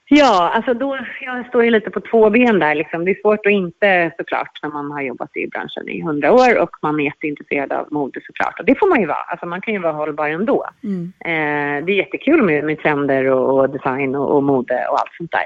[0.09, 2.75] Ja, alltså då, jag står ju lite på två ben där.
[2.75, 3.05] Liksom.
[3.05, 6.59] Det är svårt att inte såklart när man har jobbat i branschen i hundra år
[6.63, 8.61] och man är jätteintresserad av mode såklart.
[8.61, 9.25] Och det får man ju vara.
[9.29, 10.65] Alltså man kan ju vara hållbar ändå.
[10.83, 11.13] Mm.
[11.21, 15.15] Eh, det är jättekul med, med trender och, och design och, och, mode och allt
[15.17, 15.45] sånt där.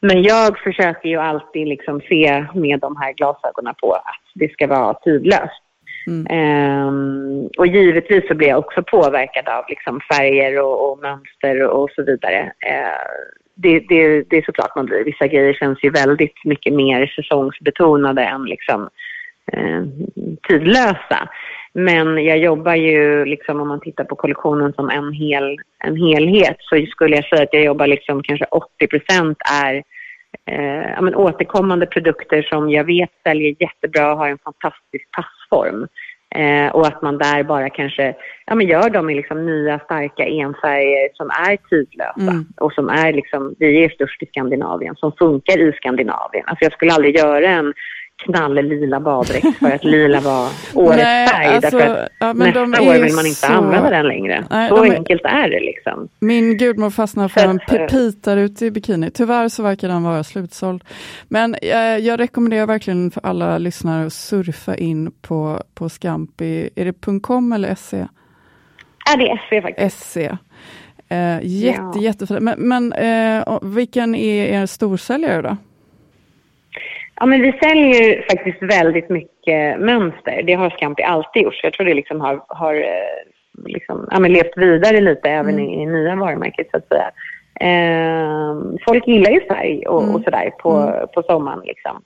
[0.00, 4.66] Men jag försöker ju alltid liksom se med de här glasögonen på att det ska
[4.66, 5.62] vara tidlöst.
[6.06, 6.86] Mm.
[6.86, 11.90] Um, och givetvis så blir jag också påverkad av liksom färger och, och mönster och
[11.90, 12.42] så vidare.
[12.42, 15.04] Uh, det, det, det, är såklart man blir.
[15.04, 18.88] Vissa grejer känns ju väldigt mycket mer säsongsbetonade än liksom,
[19.52, 19.82] eh,
[20.48, 21.28] tidlösa.
[21.72, 26.56] Men jag jobbar ju, liksom, om man tittar på kollektionen som en, hel, en helhet,
[26.58, 29.74] så skulle jag säga att jag jobbar liksom kanske 80 procent är
[30.50, 35.86] eh, ja, men återkommande produkter som jag vet säljer jättebra och har en fantastisk passform.
[36.34, 38.14] Eh, och att man där bara kanske
[38.46, 42.46] ja, men gör dem i liksom nya starka enfärger som är tidlösa mm.
[42.56, 46.44] och som är liksom, vi är störst i Skandinavien, som funkar i Skandinavien.
[46.46, 47.74] Alltså jag skulle aldrig göra en
[48.18, 51.46] knalllila baddräkt för att lila var årets färg.
[51.46, 53.52] Alltså, därför ja, nästa år vill man inte så...
[53.52, 54.44] använda den längre.
[54.50, 55.28] Nej, så enkelt är...
[55.28, 56.08] är det liksom.
[56.20, 59.10] Min gudmor fastnar för en pepita ute i bikini.
[59.10, 60.84] Tyvärr så verkar den vara slutsåld.
[61.28, 66.70] Men eh, jag rekommenderar verkligen för alla lyssnare att surfa in på, på Scampi.
[66.76, 68.08] Är det .com eller SE?
[69.06, 70.10] Ja, det är SE faktiskt.
[70.10, 70.38] SE.
[71.08, 72.00] Eh, jätte, ja.
[72.00, 72.40] jättefint.
[72.40, 75.56] Men, men eh, vilken är er storsäljare då?
[77.20, 80.42] Ja, men vi säljer faktiskt väldigt mycket mönster.
[80.42, 81.54] Det har Scampi alltid gjort.
[81.54, 85.68] Så jag tror det liksom har, har eh, liksom, ja, levt vidare lite även mm.
[85.68, 87.10] i, i nya varumärket så att säga.
[87.60, 88.56] Eh,
[88.88, 90.14] folk gillar ju färg och, mm.
[90.14, 91.08] och sådär på, mm.
[91.14, 91.62] på sommaren.
[91.64, 92.02] Liksom.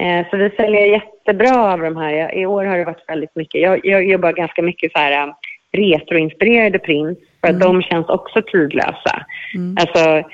[0.00, 2.34] Eh, så vi säljer jättebra av de här.
[2.34, 3.60] I år har det varit väldigt mycket.
[3.60, 5.34] Jag, jag jobbar ganska mycket så här
[5.72, 7.72] retroinspirerade prints för att mm.
[7.72, 9.26] de känns också tidlösa.
[9.54, 9.76] Mm.
[9.80, 10.28] Alltså,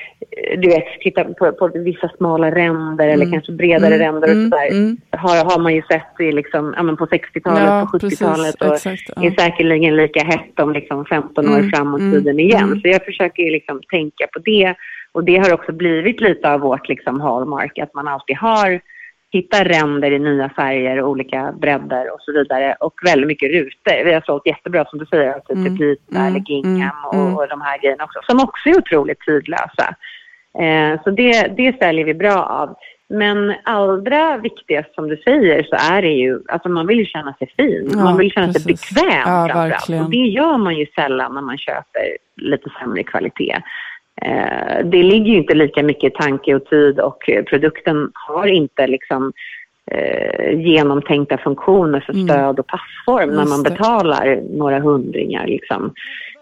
[0.58, 3.32] du vet, titta på, på vissa smala ränder eller mm.
[3.32, 4.06] kanske bredare mm.
[4.06, 4.50] ränder och mm.
[4.50, 4.70] sådär.
[4.70, 4.96] Mm.
[5.10, 8.74] Har, har man ju sett i liksom, ja, men på 60-talet, ja, på 70-talet och
[8.74, 9.24] exakt, ja.
[9.24, 12.80] är säkerligen lika hett om liksom 15 år framåt tiden igen.
[12.82, 14.74] Så jag försöker ju liksom tänka på det.
[15.12, 18.80] Och det har också blivit lite av vårt liksom hallmark, att man alltid har
[19.32, 22.76] hitta ränder i nya färger och olika bredder och så vidare.
[22.80, 24.04] Och väldigt mycket rutor.
[24.04, 25.64] Vi har sålt jättebra som du säger, typ mm.
[25.64, 26.26] Pepita mm.
[26.26, 27.36] eller Gingham och, mm.
[27.36, 28.20] och, de här grejerna också.
[28.22, 29.94] Som också är otroligt tidlösa.
[30.58, 32.76] Eh, så det, det säljer vi bra av.
[33.12, 37.34] Men allra viktigast som du säger så är det ju, alltså man vill ju känna
[37.34, 37.88] sig fin.
[37.92, 38.80] Ja, man vill känna precis.
[38.80, 40.04] sig bekväm ja, framförallt.
[40.04, 43.56] Och det gör man ju sällan när man köper lite sämre kvalitet.
[44.24, 49.32] Eh, det ligger ju inte lika mycket tanke och tid och produkten har inte liksom
[49.90, 52.28] eh, genomtänkta funktioner för mm.
[52.28, 55.46] stöd och passform när man betalar några hundringar.
[55.46, 55.94] Liksom.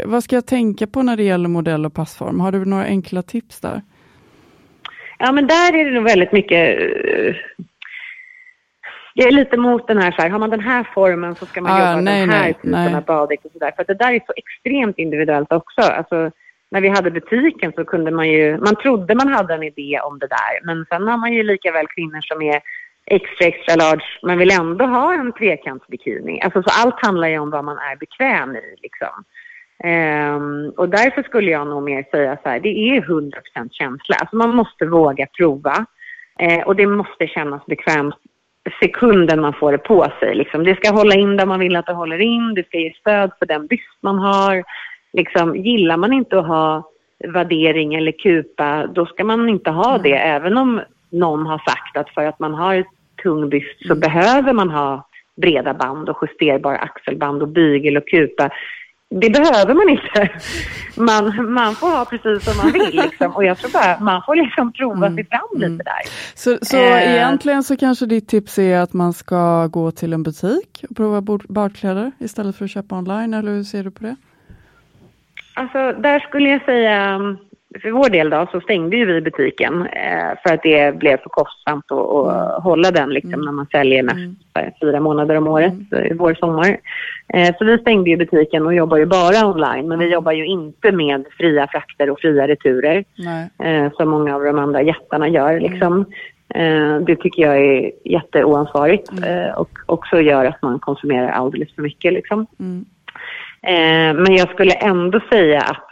[0.05, 2.41] Vad ska jag tänka på när det gäller modell och passform?
[2.41, 3.83] Har du några enkla tips där?
[5.19, 7.35] Ja, men där är det nog väldigt mycket eh,
[9.15, 11.61] jag är lite mot den här, så här, har man den här formen så ska
[11.61, 12.95] man ah, jobba nej, den här nej, typen nej.
[12.95, 13.73] av baddäck och sådär.
[13.77, 15.81] För det där är så extremt individuellt också.
[15.81, 16.31] Alltså,
[16.71, 20.19] när vi hade butiken så kunde man ju, man trodde man hade en idé om
[20.19, 20.67] det där.
[20.67, 22.61] Men sen har man ju lika väl kvinnor som är
[23.07, 26.41] extra, extra large, men vill ändå ha en trekantsbikini.
[26.41, 29.25] Alltså så allt handlar ju om vad man är bekväm i liksom.
[29.85, 33.33] Um, och därför skulle jag nog mer säga så här, det är 100%
[33.71, 34.17] känsla.
[34.21, 35.87] Alltså man måste våga prova.
[36.41, 38.15] Eh, och det måste kännas bekvämt
[38.83, 40.35] sekunden man får det på sig.
[40.35, 40.65] Liksom.
[40.65, 43.31] Det ska hålla in där man vill att det håller in, det ska ge stöd
[43.39, 44.65] för den byst man har
[45.13, 46.91] liksom, gillar man inte att ha
[47.25, 50.03] värdering eller kupa, då ska man inte ha mm.
[50.03, 50.15] det.
[50.15, 50.81] Även om
[51.11, 52.85] någon har sagt att för att man har
[53.23, 54.01] tung byst så mm.
[54.01, 58.51] behöver man ha breda band och justerbara axelband och bygel och kupa.
[59.11, 60.31] det behöver man inte.
[61.01, 63.01] Man, man får ha precis som man vill.
[63.03, 63.37] Liksom.
[63.37, 65.15] Och jag tror bara man får liksom prova mm.
[65.15, 65.79] sig fram lite mm.
[65.79, 66.03] där.
[66.35, 67.15] Så, så eh.
[67.15, 71.39] egentligen så kanske ditt tips är att man ska gå till en butik och prova
[71.49, 74.17] badkläder istället för att köpa online, eller hur ser du på det?
[75.59, 77.21] Alltså, där skulle jag säga
[77.83, 81.29] för vår del då så stängde ju vi butiken eh, för att det blev för
[81.29, 82.63] kostsamt att, att mm.
[82.63, 83.45] hålla den liksom, mm.
[83.45, 84.73] när man säljer mest mm.
[84.81, 86.17] fyra månader om året, mm.
[86.19, 86.79] vår, sommar.
[87.35, 90.47] Eh, så vi stängde ju butiken och jobbar ju bara online men vi jobbar ju
[90.47, 93.05] inte med fria frakter och fria returer
[93.65, 95.53] eh, som många av de andra jättarna gör.
[95.53, 95.73] Mm.
[95.73, 96.05] Liksom.
[96.55, 99.25] Eh, det tycker jag är jätteoansvarigt mm.
[99.25, 102.13] eh, och också gör att man konsumerar alldeles för mycket.
[102.13, 102.47] Liksom.
[103.63, 105.89] Eh, men jag skulle ändå säga att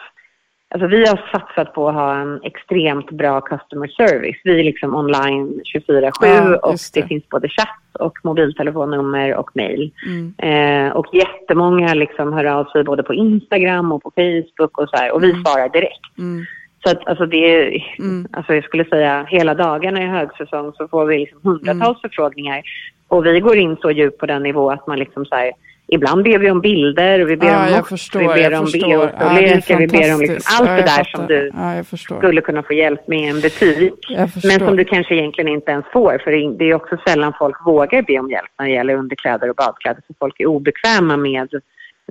[0.69, 4.41] Alltså vi har satsat på att ha en extremt bra customer service.
[4.45, 7.01] Vi är liksom online 24-7 ja, och det.
[7.01, 7.07] det.
[7.07, 9.93] finns både chatt och mobiltelefonnummer och mail.
[10.07, 10.35] Mm.
[10.39, 14.97] Eh, och jättemånga liksom hör av sig både på Instagram och på Facebook och så
[14.97, 15.45] här, och vi mm.
[15.45, 16.19] svarar direkt.
[16.19, 16.45] Mm.
[16.85, 18.29] Så att, alltså det är, mm.
[18.33, 22.01] alltså jag skulle säga hela dagarna i högsäsong så får vi liksom hundratals mm.
[22.03, 22.62] förfrågningar.
[23.09, 25.53] Och vi går in så djupt på den nivå att man liksom så här,
[25.89, 29.76] Ibland ber vi om bilder, vi ber ja, om mått, vi ber om bh-storlekar, ja,
[29.78, 31.51] vi ber om liksom allt ja, det där som du
[31.97, 33.95] skulle kunna få hjälp med i en butik.
[34.45, 38.03] Men som du kanske egentligen inte ens får, för det är också sällan folk vågar
[38.03, 41.49] be om hjälp när det gäller underkläder och badkläder, för folk är obekväma med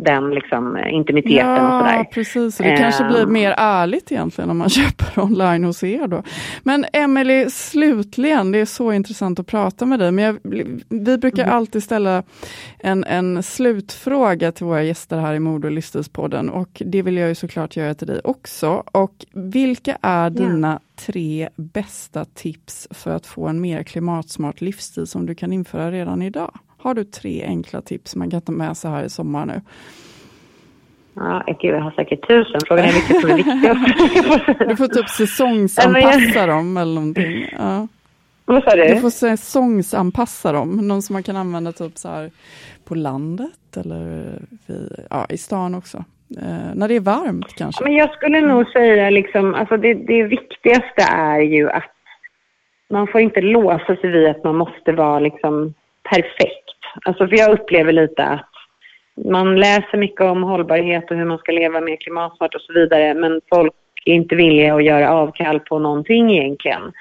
[0.01, 2.03] den liksom, intimiteten ja, och sådär.
[2.03, 2.57] precis.
[2.57, 3.33] Det kanske blir ehm.
[3.33, 6.23] mer ärligt egentligen om man köper online hos er då.
[6.63, 10.37] Men Emelie, slutligen, det är så intressant att prata med dig, men jag,
[10.89, 11.55] vi brukar mm.
[11.55, 12.23] alltid ställa
[12.79, 17.29] en, en slutfråga till våra gäster här i Mode och livsstilspodden och det vill jag
[17.29, 18.83] ju såklart göra till dig också.
[18.91, 21.03] Och vilka är dina ja.
[21.05, 26.21] tre bästa tips för att få en mer klimatsmart livsstil som du kan införa redan
[26.21, 26.59] idag?
[26.85, 29.61] Har du tre enkla tips man kan ta med sig här i sommar nu?
[31.13, 32.61] Ja, gud, jag har säkert tusen.
[32.67, 34.59] Frågan är vilket som är viktigast.
[34.69, 37.47] du får typ säsongsanpassa dem eller någonting.
[37.57, 37.87] Ja.
[38.45, 38.87] Vad sa du?
[38.87, 40.87] Du får säsongsanpassa dem.
[40.87, 42.31] Någon som man kan använda typ så här
[42.85, 44.25] på landet eller
[44.67, 45.97] vid, ja, i stan också.
[46.41, 47.83] Eh, när det är varmt kanske.
[47.83, 51.91] Men jag skulle nog säga liksom, alltså det, det viktigaste är ju att
[52.89, 55.73] man får inte låsa sig vid att man måste vara liksom
[56.09, 56.64] perfekt.
[57.05, 58.49] Alltså för jag upplever lite att
[59.25, 63.13] man läser mycket om hållbarhet och hur man ska leva mer klimatsmart och så vidare,
[63.13, 63.73] men folk
[64.05, 66.91] är inte villiga att göra avkall på någonting egentligen.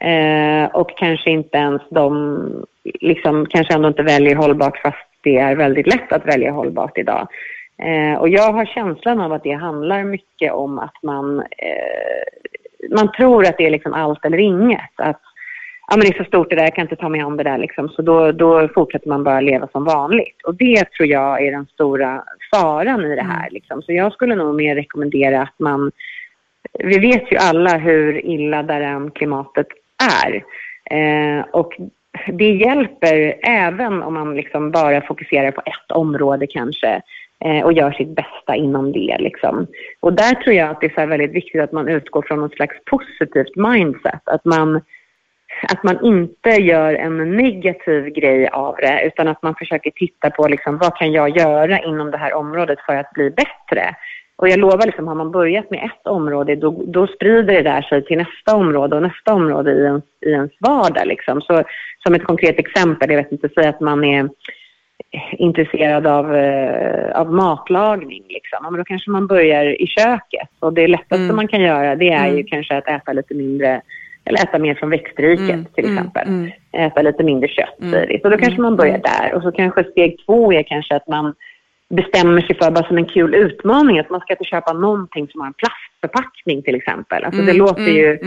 [0.00, 2.66] Eh, och kanske inte ens de,
[3.00, 7.28] liksom, kanske ändå inte väljer hållbart fast det är väldigt lätt att välja hållbart idag.
[7.82, 13.12] Eh, och jag har känslan av att det handlar mycket om att man, eh, man
[13.12, 14.90] tror att det är liksom allt eller inget.
[14.96, 15.22] Att
[15.90, 17.44] ja men det är så stort det där, jag kan inte ta mig an det
[17.44, 17.88] där liksom.
[17.88, 20.42] Så då, då fortsätter man bara leva som vanligt.
[20.44, 22.24] Och det tror jag är den stora
[22.54, 23.52] faran i det här mm.
[23.52, 23.82] liksom.
[23.82, 25.90] Så jag skulle nog mer rekommendera att man,
[26.78, 29.66] vi vet ju alla hur illa där klimatet
[30.22, 30.44] är.
[30.90, 31.72] Eh, och
[32.32, 37.02] det hjälper även om man liksom bara fokuserar på ett område kanske
[37.44, 39.16] eh, och gör sitt bästa inom det.
[39.18, 39.66] Liksom.
[40.00, 42.76] Och där tror jag att det är väldigt viktigt att man utgår från något slags
[42.84, 44.22] positivt mindset.
[44.24, 44.80] Att man
[45.68, 50.48] att man inte gör en negativ grej av det utan att man försöker titta på
[50.48, 53.94] liksom, vad kan jag göra inom det här området för att bli bättre.
[54.36, 57.82] Och jag lovar, liksom, har man börjat med ett område då, då sprider det där
[57.82, 61.06] sig till nästa område och nästa område i ens, i ens vardag.
[61.06, 61.40] Liksom.
[61.40, 61.62] Så,
[61.98, 64.28] som ett konkret exempel, jag vet inte, säga att man är
[65.32, 68.24] intresserad av, eh, av matlagning.
[68.28, 68.58] Liksom.
[68.62, 71.36] Men då kanske man börjar i köket och det lättaste mm.
[71.36, 72.46] man kan göra det är ju mm.
[72.46, 73.80] kanske att äta lite mindre
[74.24, 76.28] eller äta mer från växtriket mm, till mm, exempel.
[76.28, 78.20] Mm, äta lite mindre kött mm.
[78.22, 79.02] Så då kanske man börjar mm.
[79.02, 79.34] där.
[79.34, 81.34] Och så kanske steg två är kanske att man
[81.90, 85.40] bestämmer sig för, bara som en kul utmaning, att man ska inte köpa någonting som
[85.40, 87.24] har en plastförpackning till exempel.
[87.24, 88.18] Alltså det låter ju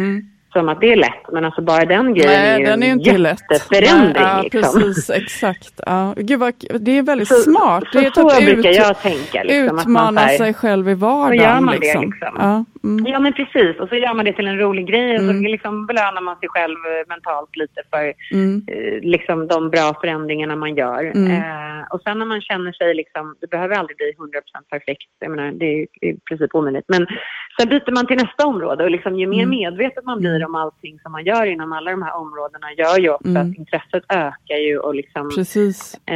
[0.54, 2.88] som att det är lätt, men alltså bara den grejen Nej, är ju den är
[2.88, 4.24] en inte jätteförändring.
[4.24, 4.82] Ja, liksom.
[4.82, 5.80] precis, exakt.
[5.86, 6.14] Ja.
[6.18, 7.84] Gud vad, det är väldigt så, smart.
[7.92, 9.44] Så, det är så, så brukar jag tänka.
[9.44, 11.38] Liksom, utmana här, sig själv i vardagen.
[11.38, 12.02] Så gör man liksom.
[12.02, 12.36] det liksom.
[12.38, 13.06] Ja, mm.
[13.06, 13.80] ja, men precis.
[13.80, 15.44] Och så gör man det till en rolig grej och mm.
[15.44, 18.62] så liksom belönar man sig själv eh, mentalt lite för mm.
[18.68, 21.04] eh, liksom, de bra förändringarna man gör.
[21.04, 21.32] Mm.
[21.32, 24.20] Eh, och sen när man känner sig, liksom, det behöver aldrig bli 100%
[24.70, 26.86] perfekt, jag menar, det är i princip omöjligt.
[26.88, 27.08] Men
[27.60, 29.50] sen byter man till nästa område och liksom, ju mer mm.
[29.50, 33.10] medveten man blir om allting som man gör inom alla de här områdena gör ju
[33.10, 33.52] också mm.
[33.52, 35.30] att intresset ökar ju och liksom...
[35.36, 36.00] Precis.
[36.06, 36.16] Eh,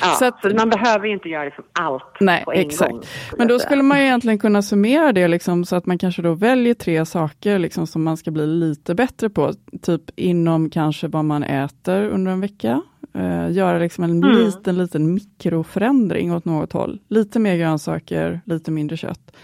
[0.00, 2.90] ja, så, att, så man behöver ju inte göra liksom allt nej, på en exakt.
[2.90, 3.02] gång.
[3.38, 6.34] Men då skulle man ju egentligen kunna summera det liksom, så att man kanske då
[6.34, 9.52] väljer tre saker liksom, som man ska bli lite bättre på.
[9.82, 12.82] Typ inom kanske vad man äter under en vecka.
[13.14, 14.36] Eh, göra liksom en Mm.
[14.36, 16.98] liten, liten mikroförändring åt något håll.
[17.08, 19.36] Lite mer grönsaker, lite mindre kött.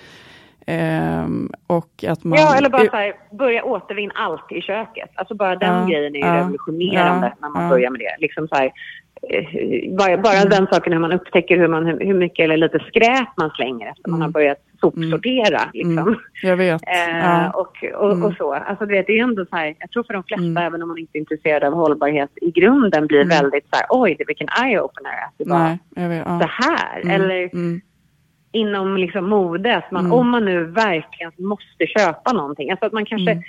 [0.66, 2.38] Ehm, och att man...
[2.38, 5.10] Ja, eller bara här, börja återvinna allt i köket.
[5.14, 7.68] Alltså bara den Ja, grejen är ju ja, revolutionerande ja, när man ja.
[7.68, 8.16] börjar med det.
[8.18, 8.72] Liksom så här,
[9.30, 13.28] eh, bara bara den saken hur man upptäcker hur, man, hur, mycket eller lite skräp
[13.36, 14.22] man slänger efter man Mm.
[14.22, 15.60] har börjat sopsortera.
[15.72, 15.98] Liksom.
[15.98, 16.82] Mm, jag vet.
[16.82, 17.50] Eh, ja.
[17.50, 18.24] och, och, Mm.
[18.24, 18.52] och så.
[18.54, 20.62] Alltså, du vet, det är ändå så här, jag tror för de flesta, Mm.
[20.62, 23.28] även om man inte är intresserad av hållbarhet, i grunden blir Mm.
[23.28, 25.58] väldigt så här, oj, det vilken eye-opener att det var
[25.96, 26.24] Nej, vet.
[26.26, 27.00] Så här.
[27.02, 27.80] Mm, Eller mm,
[28.56, 30.18] inom liksom mode, att man, Mm.
[30.18, 32.70] om man nu verkligen måste köpa någonting.
[32.70, 33.44] Alltså att man kanske, Mm.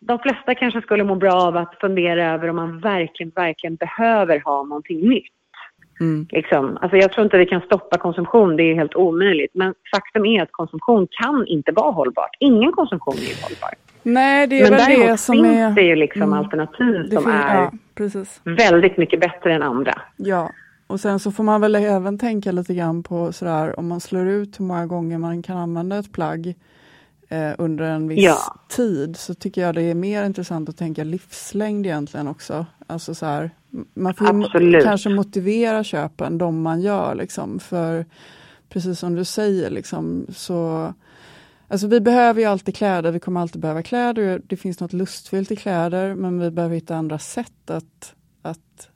[0.00, 4.40] de flesta kanske skulle må bra av att fundera över om man verkligen, verkligen behöver
[4.44, 5.24] ha någonting nytt.
[6.00, 6.26] mm.
[6.30, 6.78] Liksom.
[6.80, 9.50] Alltså jag tror inte vi kan stoppa konsumtion, det är helt omöjligt.
[9.54, 12.36] Men faktum är att konsumtion kan inte vara hållbart.
[12.38, 13.70] Ingen konsumtion är hållbar.
[14.02, 15.70] Nej, det är Men väl däremot det som finns är...
[15.70, 16.32] det ju liksom Mm.
[16.38, 17.70] alternativ det som är Ja,
[18.44, 19.92] väldigt mycket bättre än andra.
[20.16, 20.50] Ja,
[20.90, 24.26] och sen så får man väl även tänka lite grann på sådär om man slår
[24.28, 26.54] ut hur många gånger man kan använda ett plagg
[27.28, 28.36] eh, under en viss Ja.
[28.68, 32.66] tid så tycker jag det är mer intressant att tänka livslängd egentligen också.
[32.86, 33.50] Alltså så här,
[33.94, 38.06] man får mo- kanske motivera köpen, de man gör liksom, för
[38.68, 40.92] precis som du säger liksom så
[41.68, 44.42] Alltså vi behöver ju alltid kläder, vi kommer alltid behöva kläder.
[44.46, 48.88] Det finns något lustfyllt i kläder, men vi behöver hitta andra sätt att, att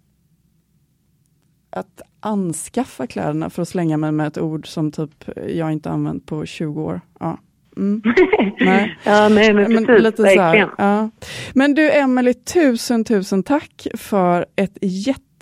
[1.75, 6.27] att anskaffa kläderna, för att slänga mig med ett ord som typ jag inte använt
[6.27, 7.01] på 20 år.
[7.21, 7.39] Ja.
[7.77, 8.03] Mm.
[8.61, 8.99] Nej.
[9.05, 11.11] Ja, nej men Men, precis, lite så här, ja.
[11.55, 14.79] men du Emelie, tusen tusen tack för ett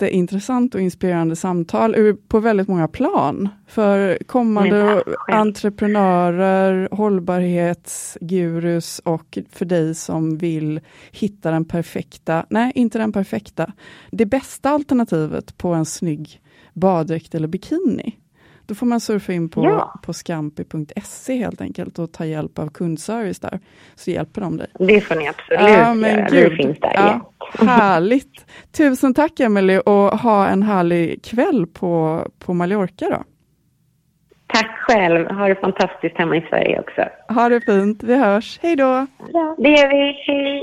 [0.06, 3.48] jätteintressant och inspirerande samtal på väldigt många plan.
[3.66, 10.80] För kommande entreprenörer, hållbarhetsgurus och för dig som vill
[11.12, 13.72] hitta den perfekta, nej inte den perfekta,
[14.10, 16.40] det bästa alternativet på en snygg
[16.74, 18.16] baddräkt eller bikini.
[18.66, 19.94] Då får man surfa in på, Ja.
[20.02, 23.60] på scampi.se helt enkelt och ta hjälp av kundservice där.
[23.94, 24.66] Så hjälper de dig.
[24.78, 26.28] Det får ni absolut Ja, men göra.
[26.28, 26.50] gud.
[26.50, 27.32] Vi finns där Ja.
[27.66, 28.46] Härligt!
[28.76, 33.22] Tusen tack Emelie och ha en härlig kväll på, på Mallorca då.
[34.46, 35.26] Tack själv.
[35.30, 37.02] Ha det fantastiskt hemma i Sverige också.
[37.34, 38.58] Ha det fint, vi hörs.
[38.62, 39.06] Hej då!
[39.32, 40.12] Ja, det gör vi.
[40.26, 40.62] Hej!